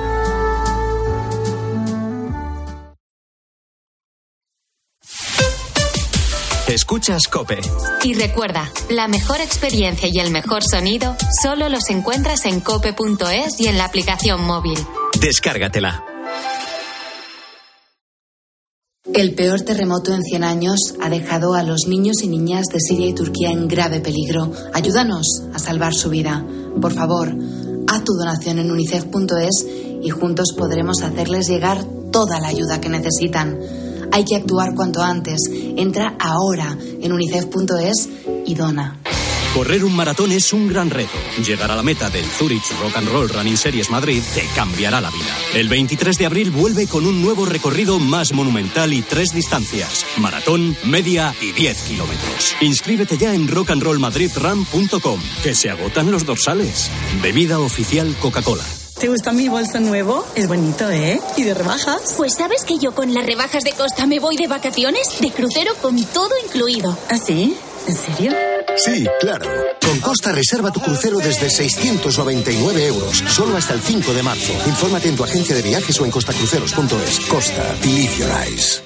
[6.72, 7.60] Escuchas Cope.
[8.02, 13.68] Y recuerda, la mejor experiencia y el mejor sonido solo los encuentras en cope.es y
[13.68, 14.80] en la aplicación móvil.
[15.20, 16.06] Descárgatela.
[19.14, 23.08] El peor terremoto en 100 años ha dejado a los niños y niñas de Siria
[23.08, 24.54] y Turquía en grave peligro.
[24.74, 26.46] Ayúdanos a salvar su vida.
[26.80, 27.36] Por favor,
[27.90, 29.68] haz tu donación en unicef.es
[30.02, 33.60] y juntos podremos hacerles llegar toda la ayuda que necesitan.
[34.12, 35.40] Hay que actuar cuanto antes.
[35.78, 38.10] Entra ahora en unicef.es
[38.46, 38.98] y dona.
[39.54, 41.12] Correr un maratón es un gran reto.
[41.46, 45.10] Llegar a la meta del Zurich Rock and Roll Running Series Madrid te cambiará la
[45.10, 45.36] vida.
[45.54, 50.78] El 23 de abril vuelve con un nuevo recorrido más monumental y tres distancias: maratón,
[50.86, 52.56] media y 10 kilómetros.
[52.62, 56.90] Inscríbete ya en rockandrollmadridrun.com, que se agotan los dorsales.
[57.22, 58.64] Bebida oficial Coca-Cola.
[59.02, 60.24] ¿Te gusta mi bolso nuevo?
[60.36, 61.20] Es bonito, ¿eh?
[61.36, 62.14] ¿Y de rebajas?
[62.18, 65.74] Pues sabes que yo con las rebajas de Costa me voy de vacaciones, de crucero
[65.82, 66.96] con todo incluido.
[67.10, 67.58] ¿Ah, sí?
[67.88, 68.32] ¿En serio?
[68.78, 69.50] Sí, claro.
[69.84, 74.54] Con Costa reserva tu crucero desde 699 euros, solo hasta el 5 de marzo.
[74.68, 77.22] Infórmate en tu agencia de viajes o en costacruceros.es.
[77.22, 78.84] Costa, live your eyes.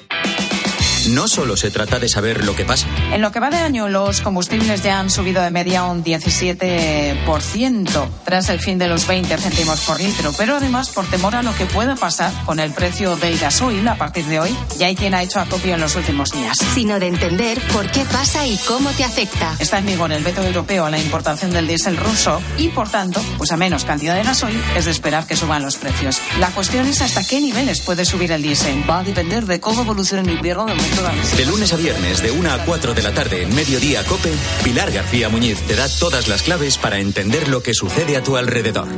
[1.08, 2.88] No solo se trata de saber lo que pasa.
[3.12, 8.08] En lo que va de año, los combustibles ya han subido de media un 17%
[8.24, 11.54] tras el fin de los 20 céntimos por litro, pero además por temor a lo
[11.54, 15.14] que pueda pasar con el precio del gasoil a partir de hoy, ya hay quien
[15.14, 16.58] ha hecho acopio en los últimos días.
[16.74, 19.54] Sino de entender por qué pasa y cómo te afecta.
[19.60, 23.22] Está en vigor el veto europeo a la importación del diésel ruso y, por tanto,
[23.38, 26.20] pues a menos cantidad de gasoil es de esperar que suban los precios.
[26.40, 28.82] La cuestión es hasta qué niveles puede subir el diésel.
[28.88, 32.30] Va a depender de cómo evolucione el invierno del momento de lunes a viernes, de
[32.30, 34.32] 1 a 4 de la tarde, en mediodía Cope,
[34.64, 38.38] Pilar García Muñiz te da todas las claves para entender lo que sucede a tu
[38.38, 38.88] alrededor.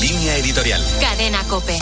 [0.00, 0.82] Línea editorial.
[0.98, 1.78] Cadena Cope.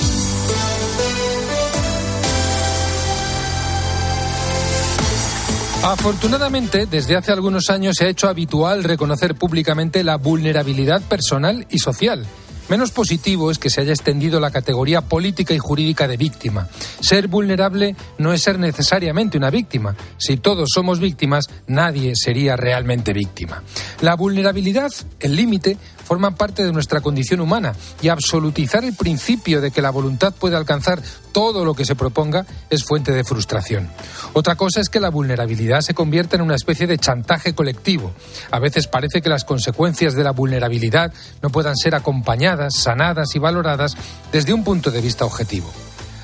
[5.82, 11.78] Afortunadamente, desde hace algunos años se ha hecho habitual reconocer públicamente la vulnerabilidad personal y
[11.78, 12.26] social.
[12.68, 16.68] Menos positivo es que se haya extendido la categoría política y jurídica de víctima.
[17.00, 19.96] Ser vulnerable no es ser necesariamente una víctima.
[20.18, 23.62] Si todos somos víctimas, nadie sería realmente víctima.
[24.02, 29.70] La vulnerabilidad, el límite, forman parte de nuestra condición humana y absolutizar el principio de
[29.70, 31.02] que la voluntad puede alcanzar
[31.32, 33.90] todo lo que se proponga es fuente de frustración.
[34.32, 38.14] Otra cosa es que la vulnerabilidad se convierta en una especie de chantaje colectivo.
[38.50, 43.38] A veces parece que las consecuencias de la vulnerabilidad no puedan ser acompañadas, sanadas y
[43.38, 43.94] valoradas
[44.32, 45.70] desde un punto de vista objetivo.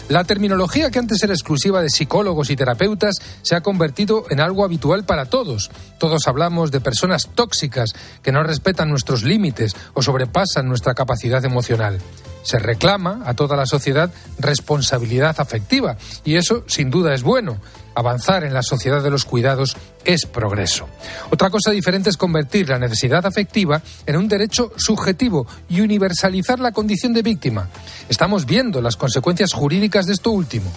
[0.08, 4.62] La terminología que antes era exclusiva de psicólogos y terapeutas se ha convertido en algo
[4.62, 5.70] habitual para todos.
[5.98, 12.00] Todos hablamos de personas tóxicas que no respetan nuestros límites o sobrepasan nuestra capacidad emocional.
[12.42, 17.56] Se reclama a toda la sociedad responsabilidad afectiva y eso sin duda es bueno.
[17.94, 20.88] Avanzar en la sociedad de los cuidados es progreso.
[21.30, 26.72] Otra cosa diferente es convertir la necesidad afectiva en un derecho subjetivo y universalizar la
[26.72, 27.68] condición de víctima.
[28.08, 30.70] Estamos viendo las consecuencias jurídicas de esto último.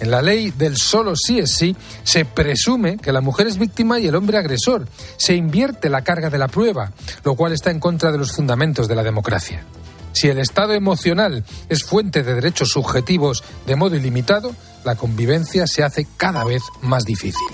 [0.00, 3.98] En la ley del solo sí es sí se presume que la mujer es víctima
[3.98, 4.86] y el hombre agresor.
[5.16, 6.92] Se invierte la carga de la prueba,
[7.24, 9.64] lo cual está en contra de los fundamentos de la democracia.
[10.12, 14.54] Si el estado emocional es fuente de derechos subjetivos de modo ilimitado,
[14.84, 17.46] la convivencia se hace cada vez más difícil.